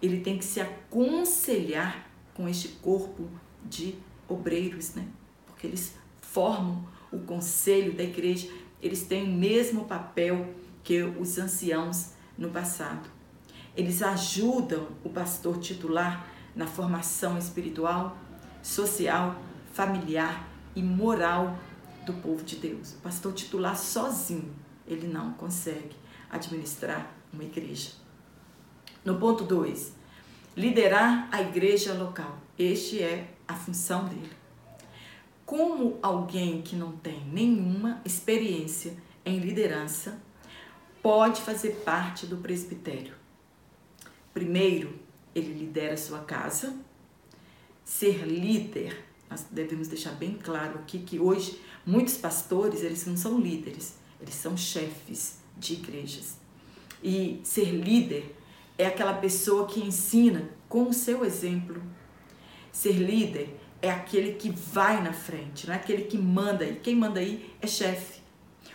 ele 0.01 0.21
tem 0.21 0.37
que 0.37 0.45
se 0.45 0.59
aconselhar 0.59 2.09
com 2.33 2.47
este 2.47 2.69
corpo 2.69 3.29
de 3.63 3.95
obreiros, 4.27 4.95
né? 4.95 5.07
porque 5.45 5.67
eles 5.67 5.95
formam 6.21 6.83
o 7.11 7.19
conselho 7.19 7.93
da 7.93 8.03
igreja, 8.03 8.49
eles 8.81 9.03
têm 9.03 9.23
o 9.23 9.31
mesmo 9.31 9.85
papel 9.85 10.55
que 10.83 11.03
os 11.03 11.37
anciãos 11.37 12.13
no 12.37 12.49
passado. 12.49 13.09
Eles 13.75 14.01
ajudam 14.01 14.87
o 15.03 15.09
pastor 15.09 15.59
titular 15.59 16.25
na 16.55 16.65
formação 16.65 17.37
espiritual, 17.37 18.17
social, 18.63 19.39
familiar 19.71 20.47
e 20.75 20.81
moral 20.81 21.57
do 22.05 22.13
povo 22.13 22.43
de 22.43 22.55
Deus. 22.55 22.93
O 22.93 22.97
pastor 22.97 23.33
titular 23.33 23.77
sozinho, 23.77 24.53
ele 24.87 25.07
não 25.07 25.33
consegue 25.33 25.95
administrar 26.29 27.13
uma 27.31 27.43
igreja. 27.43 28.00
No 29.03 29.17
ponto 29.17 29.43
2, 29.43 29.93
liderar 30.55 31.27
a 31.31 31.41
igreja 31.41 31.91
local. 31.93 32.37
Este 32.57 33.01
é 33.01 33.33
a 33.47 33.55
função 33.55 34.05
dele. 34.05 34.29
Como 35.43 35.97
alguém 36.03 36.61
que 36.61 36.75
não 36.75 36.91
tem 36.91 37.25
nenhuma 37.25 37.99
experiência 38.05 38.93
em 39.25 39.39
liderança 39.39 40.21
pode 41.01 41.41
fazer 41.41 41.81
parte 41.83 42.27
do 42.27 42.37
presbitério? 42.37 43.15
Primeiro, 44.35 44.99
ele 45.33 45.51
lidera 45.51 45.97
sua 45.97 46.19
casa. 46.19 46.71
Ser 47.83 48.23
líder, 48.27 49.03
nós 49.31 49.47
devemos 49.49 49.87
deixar 49.87 50.11
bem 50.11 50.37
claro 50.37 50.77
aqui 50.77 50.99
que 50.99 51.19
hoje 51.19 51.59
muitos 51.83 52.17
pastores, 52.17 52.83
eles 52.83 53.07
não 53.07 53.17
são 53.17 53.39
líderes, 53.39 53.95
eles 54.21 54.35
são 54.35 54.55
chefes 54.55 55.39
de 55.57 55.73
igrejas. 55.73 56.37
E 57.03 57.41
ser 57.43 57.71
líder 57.71 58.35
é 58.81 58.87
aquela 58.87 59.13
pessoa 59.13 59.67
que 59.67 59.79
ensina 59.79 60.49
com 60.67 60.83
o 60.83 60.93
seu 60.93 61.23
exemplo. 61.23 61.81
Ser 62.71 62.93
líder 62.93 63.59
é 63.81 63.91
aquele 63.91 64.33
que 64.33 64.49
vai 64.49 65.01
na 65.01 65.13
frente, 65.13 65.67
não 65.67 65.73
é 65.73 65.77
aquele 65.77 66.03
que 66.03 66.17
manda 66.17 66.63
aí. 66.63 66.79
Quem 66.81 66.95
manda 66.95 67.19
aí 67.19 67.53
é 67.61 67.67
chefe. 67.67 68.21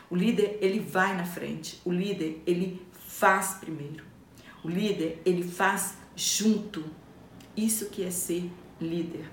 O 0.08 0.14
líder, 0.14 0.58
ele 0.60 0.78
vai 0.78 1.16
na 1.16 1.24
frente. 1.24 1.80
O 1.84 1.92
líder, 1.92 2.42
ele 2.46 2.80
faz 2.92 3.54
primeiro. 3.54 4.04
O 4.62 4.68
líder, 4.68 5.20
ele 5.24 5.42
faz 5.42 5.96
junto. 6.14 6.84
Isso 7.56 7.86
que 7.86 8.04
é 8.04 8.10
ser 8.10 8.50
líder. 8.80 9.30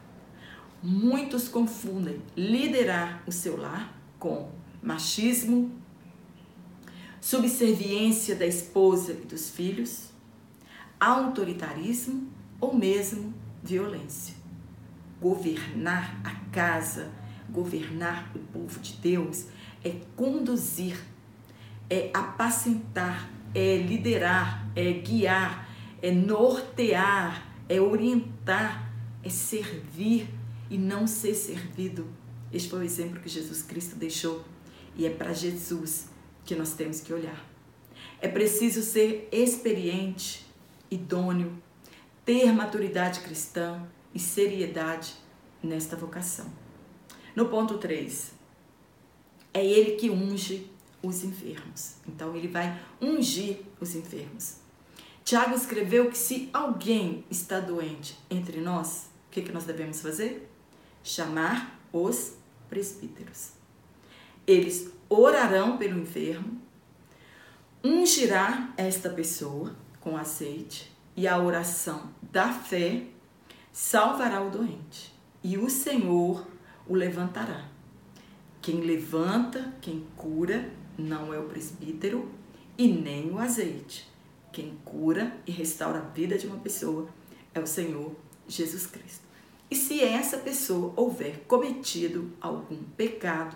Muitos 0.81 1.47
confundem 1.47 2.21
liderar 2.35 3.23
o 3.27 3.31
seu 3.31 3.57
lar 3.57 3.97
com 4.17 4.51
machismo, 4.81 5.71
subserviência 7.21 8.35
da 8.35 8.45
esposa 8.45 9.13
e 9.13 9.25
dos 9.25 9.49
filhos, 9.49 10.12
autoritarismo 11.03 12.29
ou 12.61 12.73
mesmo 12.73 13.33
violência. 13.61 14.35
Governar 15.21 16.21
a 16.23 16.35
casa, 16.51 17.11
governar 17.49 18.31
o 18.33 18.39
povo 18.39 18.79
de 18.79 18.93
Deus 18.93 19.47
é 19.83 19.95
conduzir, 20.15 20.97
é 21.89 22.09
apacentar, 22.13 23.29
é 23.53 23.77
liderar, 23.77 24.65
é 24.75 24.93
guiar, 24.93 25.69
é 26.01 26.11
nortear, 26.11 27.53
é 27.67 27.81
orientar, 27.81 28.91
é 29.21 29.29
servir 29.29 30.29
e 30.69 30.77
não 30.77 31.05
ser 31.05 31.35
servido. 31.35 32.07
Este 32.51 32.69
foi 32.69 32.79
o 32.79 32.83
exemplo 32.83 33.19
que 33.19 33.29
Jesus 33.29 33.61
Cristo 33.61 33.95
deixou 33.95 34.43
e 34.95 35.05
é 35.05 35.09
para 35.09 35.33
Jesus 35.33 36.07
que 36.45 36.55
nós 36.55 36.73
temos 36.73 37.01
que 37.01 37.13
olhar. 37.13 37.45
É 38.21 38.27
preciso 38.27 38.81
ser 38.81 39.27
experiente, 39.31 40.42
idôneo, 40.93 41.61
ter 42.25 42.51
maturidade 42.51 43.19
cristã 43.21 43.85
e 44.13 44.19
seriedade 44.19 45.15
nesta 45.61 45.95
vocação. 45.95 46.45
No 47.35 47.47
ponto 47.47 47.77
3, 47.77 48.33
é 49.53 49.65
ele 49.65 49.91
que 49.91 50.09
unge 50.09 50.69
os 51.01 51.23
enfermos. 51.23 51.95
Então 52.07 52.35
ele 52.35 52.47
vai 52.47 52.79
ungir 53.01 53.61
os 53.79 53.95
enfermos. 53.95 54.57
Tiago 55.23 55.55
escreveu 55.55 56.09
que 56.09 56.17
se 56.17 56.49
alguém 56.53 57.25
está 57.29 57.59
doente 57.59 58.17
entre 58.29 58.59
nós, 58.59 59.09
o 59.27 59.31
que, 59.31 59.41
que 59.41 59.51
nós 59.51 59.63
devemos 59.63 60.01
fazer? 60.01 60.49
Chamar 61.03 61.79
os 61.91 62.33
presbíteros. 62.69 63.51
Eles 64.45 64.91
orarão 65.09 65.77
pelo 65.77 65.99
enfermo, 65.99 66.61
ungirá 67.83 68.73
esta 68.77 69.09
pessoa 69.09 69.75
com 70.03 70.17
azeite 70.17 70.91
e 71.15 71.25
a 71.29 71.39
oração 71.39 72.09
da 72.21 72.51
fé 72.51 73.03
salvará 73.71 74.43
o 74.43 74.49
doente 74.49 75.13
e 75.41 75.57
o 75.57 75.69
Senhor 75.69 76.45
o 76.85 76.93
levantará. 76.93 77.69
Quem 78.61 78.81
levanta, 78.81 79.73
quem 79.81 80.05
cura, 80.17 80.69
não 80.97 81.33
é 81.33 81.39
o 81.39 81.47
presbítero 81.47 82.29
e 82.77 82.89
nem 82.89 83.31
o 83.31 83.39
azeite. 83.39 84.11
Quem 84.51 84.77
cura 84.83 85.37
e 85.47 85.51
restaura 85.51 85.99
a 85.99 86.09
vida 86.09 86.37
de 86.37 86.47
uma 86.47 86.57
pessoa 86.57 87.07
é 87.53 87.59
o 87.61 87.65
Senhor 87.65 88.13
Jesus 88.45 88.85
Cristo. 88.85 89.23
E 89.71 89.75
se 89.75 90.03
essa 90.03 90.37
pessoa 90.37 90.93
houver 90.97 91.45
cometido 91.47 92.29
algum 92.41 92.83
pecado, 92.97 93.55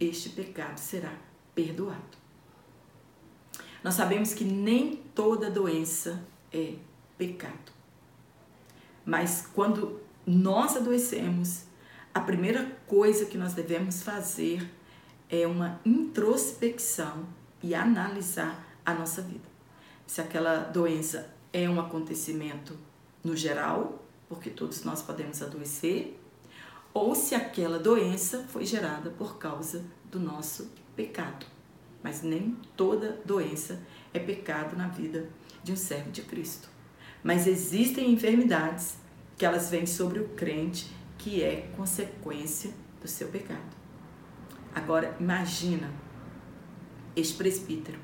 este 0.00 0.30
pecado 0.30 0.78
será 0.78 1.12
perdoado. 1.54 2.25
Nós 3.86 3.94
sabemos 3.94 4.34
que 4.34 4.42
nem 4.42 4.96
toda 5.14 5.48
doença 5.48 6.20
é 6.52 6.74
pecado. 7.16 7.70
Mas 9.04 9.48
quando 9.54 10.00
nós 10.26 10.76
adoecemos, 10.76 11.66
a 12.12 12.18
primeira 12.18 12.64
coisa 12.88 13.26
que 13.26 13.38
nós 13.38 13.54
devemos 13.54 14.02
fazer 14.02 14.68
é 15.30 15.46
uma 15.46 15.80
introspecção 15.84 17.28
e 17.62 17.76
analisar 17.76 18.66
a 18.84 18.92
nossa 18.92 19.22
vida. 19.22 19.48
Se 20.04 20.20
aquela 20.20 20.64
doença 20.64 21.32
é 21.52 21.70
um 21.70 21.78
acontecimento 21.78 22.76
no 23.22 23.36
geral, 23.36 24.04
porque 24.28 24.50
todos 24.50 24.82
nós 24.82 25.00
podemos 25.00 25.40
adoecer, 25.40 26.20
ou 26.92 27.14
se 27.14 27.36
aquela 27.36 27.78
doença 27.78 28.46
foi 28.48 28.66
gerada 28.66 29.10
por 29.10 29.38
causa 29.38 29.84
do 30.10 30.18
nosso 30.18 30.72
pecado. 30.96 31.54
Mas 32.06 32.22
nem 32.22 32.56
toda 32.76 33.20
doença 33.24 33.82
é 34.14 34.20
pecado 34.20 34.76
na 34.76 34.86
vida 34.86 35.28
de 35.64 35.72
um 35.72 35.76
servo 35.76 36.12
de 36.12 36.22
Cristo. 36.22 36.68
Mas 37.20 37.48
existem 37.48 38.12
enfermidades 38.12 38.96
que 39.36 39.44
elas 39.44 39.70
vêm 39.70 39.86
sobre 39.86 40.20
o 40.20 40.28
crente 40.28 40.86
que 41.18 41.42
é 41.42 41.68
consequência 41.76 42.70
do 43.02 43.08
seu 43.08 43.26
pecado. 43.26 43.76
Agora, 44.72 45.16
imagina 45.18 45.92
este 47.16 47.34
presbítero, 47.34 47.98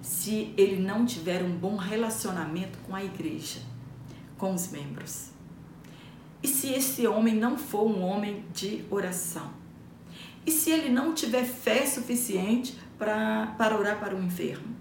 se 0.00 0.54
ele 0.56 0.80
não 0.80 1.04
tiver 1.04 1.42
um 1.42 1.50
bom 1.50 1.74
relacionamento 1.74 2.78
com 2.86 2.94
a 2.94 3.02
igreja, 3.02 3.58
com 4.38 4.54
os 4.54 4.70
membros. 4.70 5.30
E 6.40 6.46
se 6.46 6.68
esse 6.68 7.08
homem 7.08 7.34
não 7.34 7.58
for 7.58 7.90
um 7.90 8.02
homem 8.02 8.44
de 8.54 8.84
oração? 8.88 9.64
E 10.46 10.50
se 10.50 10.70
ele 10.70 10.90
não 10.90 11.14
tiver 11.14 11.44
fé 11.44 11.86
suficiente 11.86 12.78
pra, 12.98 13.54
para 13.58 13.76
orar 13.76 13.98
para 13.98 14.14
o 14.14 14.22
enfermo? 14.22 14.74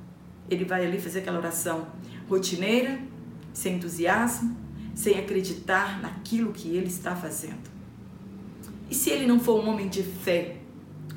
Ele 0.49 0.65
vai 0.65 0.85
ali 0.85 0.99
fazer 0.99 1.19
aquela 1.19 1.37
oração 1.37 1.87
rotineira, 2.29 2.99
sem 3.53 3.75
entusiasmo, 3.75 4.55
sem 4.95 5.17
acreditar 5.17 6.01
naquilo 6.01 6.51
que 6.51 6.75
ele 6.75 6.87
está 6.87 7.15
fazendo. 7.15 7.71
E 8.89 8.95
se 8.95 9.09
ele 9.09 9.25
não 9.25 9.39
for 9.39 9.63
um 9.63 9.69
homem 9.69 9.87
de 9.87 10.03
fé, 10.03 10.57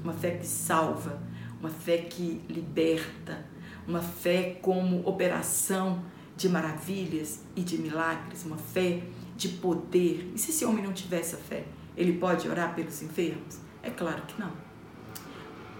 uma 0.03 0.13
fé 0.13 0.33
que 0.33 0.47
salva, 0.47 1.21
uma 1.61 1.69
fé 1.69 1.99
que 1.99 2.41
liberta, 2.49 3.47
uma 3.87 4.01
fé 4.01 4.59
como 4.63 5.07
operação 5.07 6.03
de 6.37 6.49
maravilhas 6.49 7.41
e 7.55 7.63
de 7.63 7.79
milagres, 7.79 8.45
uma 8.45 8.57
fé 8.57 9.03
de 9.37 9.49
poder. 9.49 10.33
E 10.35 10.39
se 10.39 10.51
esse 10.51 10.65
homem 10.65 10.85
não 10.85 10.93
tiver 10.93 11.21
essa 11.21 11.37
fé, 11.37 11.65
ele 11.97 12.15
pode 12.15 12.49
orar 12.49 12.75
pelos 12.75 13.03
enfermos? 13.03 13.59
É 13.83 13.91
claro 13.91 14.23
que 14.23 14.39
não. 14.41 14.66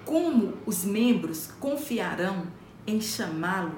Como 0.07 0.55
os 0.65 0.85
membros 0.85 1.49
confiarão 1.59 2.47
em 2.87 3.01
chamá-lo 3.01 3.77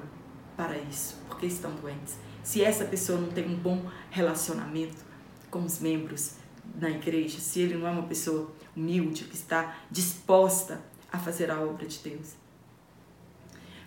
para 0.55 0.77
isso? 0.77 1.17
Porque 1.27 1.47
estão 1.47 1.71
doentes. 1.71 2.19
Se 2.43 2.63
essa 2.63 2.85
pessoa 2.85 3.19
não 3.19 3.29
tem 3.29 3.47
um 3.47 3.55
bom 3.55 3.89
relacionamento 4.11 5.03
com 5.49 5.63
os 5.65 5.79
membros 5.79 6.35
na 6.79 6.91
igreja, 6.91 7.39
se 7.39 7.61
ele 7.61 7.77
não 7.77 7.87
é 7.87 7.89
uma 7.89 8.03
pessoa 8.03 8.51
humilde, 8.75 9.23
que 9.23 9.33
está 9.33 9.75
disposta 9.89 10.79
a 11.11 11.17
fazer 11.17 11.49
a 11.49 11.59
obra 11.59 11.87
de 11.87 11.97
Deus. 11.97 12.33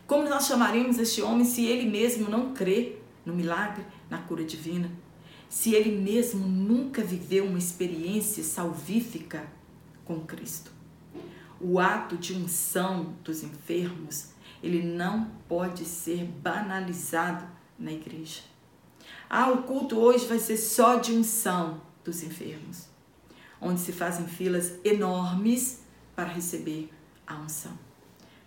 Como 0.05 0.28
nós 0.28 0.48
chamaríamos 0.48 0.98
este 0.98 1.22
homem 1.22 1.44
se 1.44 1.64
ele 1.64 1.88
mesmo 1.88 2.28
não 2.28 2.52
crê 2.52 2.98
no 3.24 3.33
milagre, 3.33 3.85
na 4.11 4.18
cura 4.18 4.44
divina? 4.44 4.90
Se 5.48 5.76
ele 5.76 5.96
mesmo 5.96 6.44
nunca 6.44 7.05
viveu 7.05 7.44
uma 7.44 7.59
experiência 7.59 8.42
salvífica 8.42 9.46
com 10.05 10.18
Cristo? 10.22 10.82
O 11.62 11.79
ato 11.79 12.16
de 12.16 12.35
unção 12.35 13.14
dos 13.22 13.42
enfermos, 13.42 14.31
ele 14.62 14.83
não 14.83 15.31
pode 15.48 15.85
ser 15.85 16.25
banalizado 16.25 17.46
na 17.79 17.92
igreja. 17.92 18.42
Ah, 19.31 19.51
o 19.51 19.62
culto 19.62 19.98
hoje 19.98 20.27
vai 20.27 20.38
ser 20.38 20.57
só 20.57 20.96
de 20.96 21.12
unção 21.12 21.81
dos 22.05 22.22
enfermos 22.22 22.92
onde 23.62 23.81
se 23.81 23.92
fazem 23.92 24.27
filas 24.27 24.75
enormes 24.85 25.81
para 26.16 26.29
receber 26.29 26.90
a 27.25 27.37
unção. 27.37 27.79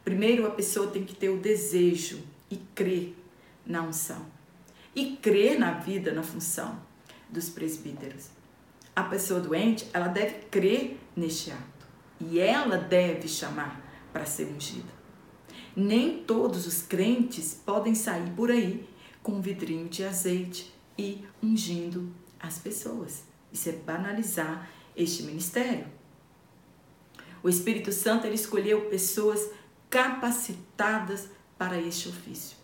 Primeiro, 0.04 0.46
a 0.46 0.52
pessoa 0.52 0.88
tem 0.92 1.06
que 1.06 1.16
ter 1.16 1.30
o 1.30 1.40
desejo 1.40 2.22
e 2.52 2.58
crer 2.76 3.16
na 3.66 3.82
unção. 3.82 4.24
E 4.94 5.16
crer 5.16 5.58
na 5.58 5.72
vida, 5.72 6.12
na 6.12 6.22
função 6.22 6.80
dos 7.30 7.50
presbíteros. 7.50 8.30
A 8.96 9.04
pessoa 9.04 9.40
doente, 9.40 9.88
ela 9.94 10.08
deve 10.08 10.46
crer 10.52 11.00
neste 11.16 11.52
ato. 11.52 11.75
E 12.20 12.40
ela 12.40 12.78
deve 12.78 13.28
chamar 13.28 13.82
para 14.12 14.26
ser 14.26 14.46
ungida. 14.46 14.94
Nem 15.76 16.24
todos 16.24 16.66
os 16.66 16.82
crentes 16.82 17.54
podem 17.66 17.94
sair 17.94 18.30
por 18.32 18.50
aí 18.50 18.88
com 19.22 19.34
um 19.34 19.42
vidrinho 19.42 19.90
de 19.90 20.04
azeite 20.04 20.74
e 20.98 21.26
ungindo 21.44 22.14
as 22.40 22.60
pessoas. 22.60 23.24
Isso 23.52 23.70
é 23.70 23.74
banalizar 23.74 24.70
este 24.96 25.24
ministério. 25.24 25.88
O 27.44 27.50
Espírito 27.50 27.92
Santo 27.92 28.26
ele 28.26 28.36
escolheu 28.36 28.90
pessoas 28.90 29.52
capacitadas 29.90 31.30
para 31.58 31.80
este 31.80 32.10
ofício. 32.10 32.58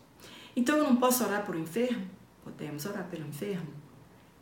Então 0.56 0.78
eu 0.78 0.84
não 0.84 0.96
posso 0.96 1.24
orar 1.24 1.46
por 1.46 1.56
um 1.56 1.60
enfermo? 1.60 2.08
Podemos 2.44 2.86
orar 2.86 3.08
pelo 3.08 3.28
enfermo. 3.28 3.68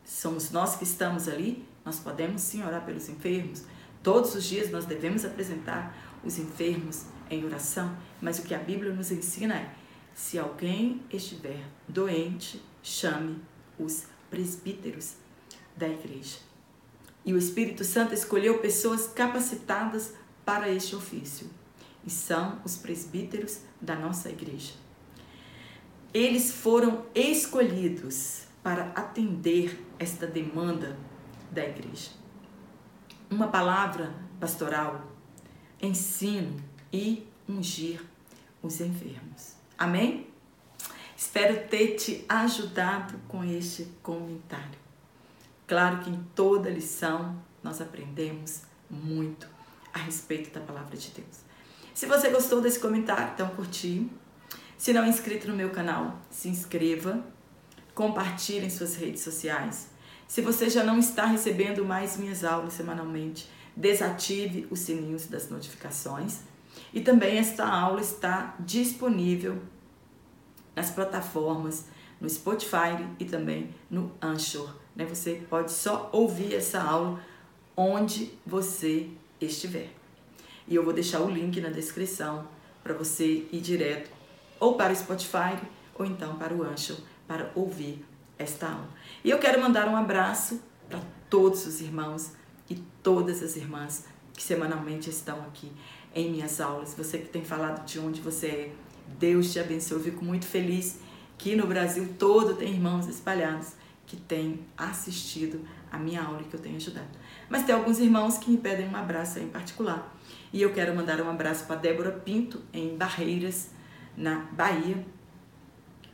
Somos 0.04 0.50
nós 0.52 0.76
que 0.76 0.84
estamos 0.84 1.28
ali, 1.28 1.65
nós 1.86 2.00
podemos 2.00 2.41
sim 2.41 2.63
orar 2.63 2.86
pelos 2.86 3.10
enfermos. 3.10 3.63
Todos 4.01 4.33
os 4.35 4.45
dias 4.45 4.71
nós 4.71 4.85
devemos 4.85 5.25
apresentar 5.25 5.95
os 6.23 6.38
enfermos 6.38 7.05
em 7.29 7.45
oração, 7.45 7.95
mas 8.21 8.39
o 8.39 8.43
que 8.43 8.55
a 8.55 8.59
Bíblia 8.59 8.93
nos 8.93 9.12
ensina 9.12 9.55
é: 9.55 9.75
se 10.13 10.39
alguém 10.39 11.01
estiver 11.12 11.63
doente, 11.88 12.62
chame 12.81 13.41
os 13.77 14.05
presbíteros 14.29 15.15
da 15.75 15.88
igreja. 15.88 16.38
E 17.25 17.33
o 17.33 17.38
Espírito 17.38 17.83
Santo 17.83 18.13
escolheu 18.13 18.59
pessoas 18.59 19.07
capacitadas 19.07 20.13
para 20.45 20.69
este 20.69 20.95
ofício, 20.95 21.49
e 22.05 22.09
são 22.09 22.59
os 22.63 22.77
presbíteros 22.77 23.59
da 23.81 23.95
nossa 23.95 24.29
igreja. 24.29 24.73
Eles 26.13 26.51
foram 26.51 27.05
escolhidos 27.13 28.43
para 28.63 28.85
atender 28.95 29.85
esta 29.99 30.25
demanda 30.25 30.97
da 31.51 31.63
igreja. 31.63 32.18
Uma 33.30 33.48
palavra 33.48 34.12
pastoral, 34.40 35.06
ensino 35.80 36.60
e 36.92 37.27
ungir 37.48 38.04
os 38.62 38.82
enfermos. 38.82 39.54
Amém? 39.77 40.27
Espero 41.15 41.67
ter 41.67 41.96
te 41.96 42.25
ajudado 42.27 43.19
com 43.27 43.44
este 43.44 43.86
comentário. 44.02 44.80
Claro 45.67 46.00
que 46.00 46.10
em 46.10 46.23
toda 46.34 46.71
lição 46.71 47.40
nós 47.62 47.80
aprendemos 47.80 48.63
muito 48.90 49.48
a 49.94 50.00
respeito 50.00 50.52
da 50.52 50.65
palavra 50.65 50.98
de 50.98 51.12
Deus. 51.12 51.42
Se 51.94 52.08
você 52.08 52.30
gostou 52.30 52.62
desse 52.62 52.80
comentário, 52.80 53.34
então 53.34 53.50
curtir. 53.50 54.10
Se 54.75 54.92
não 54.92 55.04
é 55.04 55.10
inscrito 55.10 55.48
no 55.48 55.56
meu 55.56 55.69
canal, 55.69 56.19
se 56.32 56.48
inscreva. 56.48 57.23
Compartilhe 57.94 58.65
em 58.65 58.69
suas 58.69 58.96
redes 58.96 59.21
sociais. 59.21 59.88
Se 60.30 60.42
você 60.42 60.69
já 60.69 60.84
não 60.84 61.00
está 61.00 61.25
recebendo 61.25 61.84
mais 61.84 62.15
minhas 62.15 62.44
aulas 62.44 62.73
semanalmente, 62.73 63.50
desative 63.75 64.67
os 64.69 64.82
sininhos 64.82 65.25
das 65.25 65.50
notificações. 65.50 66.42
E 66.94 67.02
também 67.02 67.40
esta 67.40 67.67
aula 67.67 68.00
está 68.00 68.56
disponível 68.60 69.58
nas 70.75 70.92
plataformas 70.92 71.86
no 72.21 72.30
Spotify 72.30 73.08
e 73.19 73.25
também 73.25 73.71
no 73.90 74.12
Anchor. 74.21 74.75
Né? 74.96 75.04
Você 75.06 75.44
pode 75.50 75.71
só 75.71 76.12
ouvir 76.13 76.54
essa 76.54 76.80
aula 76.80 77.19
onde 77.75 78.32
você 78.46 79.10
estiver. 79.42 79.90
E 80.67 80.75
eu 80.75 80.84
vou 80.84 80.94
deixar 80.94 81.21
o 81.21 81.30
link 81.30 81.60
na 81.60 81.69
descrição 81.69 82.48
para 82.84 82.94
você 82.94 83.48
ir 83.52 83.62
direto 83.62 84.12
ou 84.60 84.75
para 84.75 84.94
o 84.94 84.96
Spotify 84.96 85.58
ou 85.96 86.06
então 86.06 86.38
para 86.38 86.54
o 86.54 86.62
Ancho 86.62 87.04
para 87.27 87.52
ouvir 87.56 88.06
esta 88.40 88.67
aula. 88.67 88.90
E 89.23 89.29
eu 89.29 89.37
quero 89.37 89.62
mandar 89.62 89.87
um 89.87 89.96
abraço 89.96 90.62
para 90.90 91.00
todos 91.29 91.67
os 91.67 91.81
irmãos 91.81 92.31
e 92.69 92.75
todas 93.04 93.44
as 93.44 93.56
irmãs 93.58 94.06
que 94.33 94.42
semanalmente 94.42 95.10
estão 95.10 95.42
aqui 95.42 95.71
em 96.15 96.31
minhas 96.31 96.60
aulas. 96.62 96.96
Você 96.98 97.17
que 97.17 97.27
tem 97.27 97.44
falado 97.44 97.85
de 97.85 98.00
onde 98.00 98.21
você 98.21 98.48
é, 98.48 98.71
Deus 99.19 99.52
te 99.52 99.60
abençoe. 99.60 99.98
Eu 99.98 100.04
fico 100.04 100.23
muito 100.23 100.46
feliz 100.46 101.00
que 101.37 101.56
no 101.56 101.67
Brasil 101.67 102.15
todo 102.17 102.56
tem 102.56 102.69
irmãos 102.69 103.08
espalhados 103.08 103.73
que 104.06 104.15
têm 104.15 104.62
assistido 104.77 105.62
a 105.92 105.98
minha 105.98 106.21
aula 106.23 106.42
e 106.42 106.46
que 106.46 106.56
eu 106.56 106.60
tenho 106.60 106.77
ajudado. 106.77 107.08
Mas 107.50 107.63
tem 107.63 107.75
alguns 107.75 108.00
irmãos 108.00 108.37
que 108.37 108.50
me 108.50 108.58
pedem 108.58 108.87
um 108.87 108.96
abraço 108.96 109.40
em 109.40 109.48
particular. 109.48 110.15
E 110.52 110.62
eu 110.62 110.73
quero 110.73 110.96
mandar 110.96 111.21
um 111.21 111.29
abraço 111.29 111.65
para 111.65 111.75
Débora 111.75 112.12
Pinto, 112.12 112.62
em 112.73 112.96
Barreiras, 112.98 113.69
na 114.17 114.40
Bahia. 114.52 115.06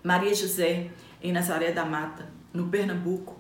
Maria 0.04 0.34
José, 0.34 0.92
em 1.26 1.32
Nazaré 1.32 1.72
da 1.72 1.84
Mata, 1.84 2.30
no 2.54 2.68
Pernambuco. 2.68 3.36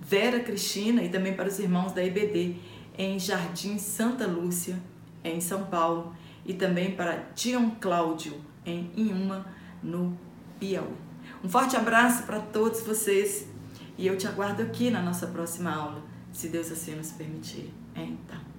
Vera 0.00 0.40
Cristina 0.40 1.04
e 1.04 1.08
também 1.08 1.34
para 1.34 1.48
os 1.48 1.58
irmãos 1.60 1.92
da 1.92 2.04
EBD, 2.04 2.56
em 2.98 3.16
Jardim 3.18 3.78
Santa 3.78 4.26
Lúcia, 4.26 4.76
em 5.22 5.40
São 5.40 5.66
Paulo. 5.66 6.16
E 6.44 6.52
também 6.52 6.96
para 6.96 7.28
Dion 7.36 7.70
Cláudio, 7.80 8.34
em 8.66 8.90
Inhuma, 8.96 9.46
no 9.80 10.18
Piauí. 10.58 10.88
Um 11.44 11.48
forte 11.48 11.76
abraço 11.76 12.24
para 12.24 12.40
todos 12.40 12.80
vocês 12.80 13.46
e 13.96 14.08
eu 14.08 14.18
te 14.18 14.26
aguardo 14.26 14.60
aqui 14.60 14.90
na 14.90 15.00
nossa 15.00 15.28
próxima 15.28 15.72
aula, 15.72 16.02
se 16.32 16.48
Deus 16.48 16.72
assim 16.72 16.96
nos 16.96 17.12
permitir. 17.12 17.72
Então. 17.94 18.51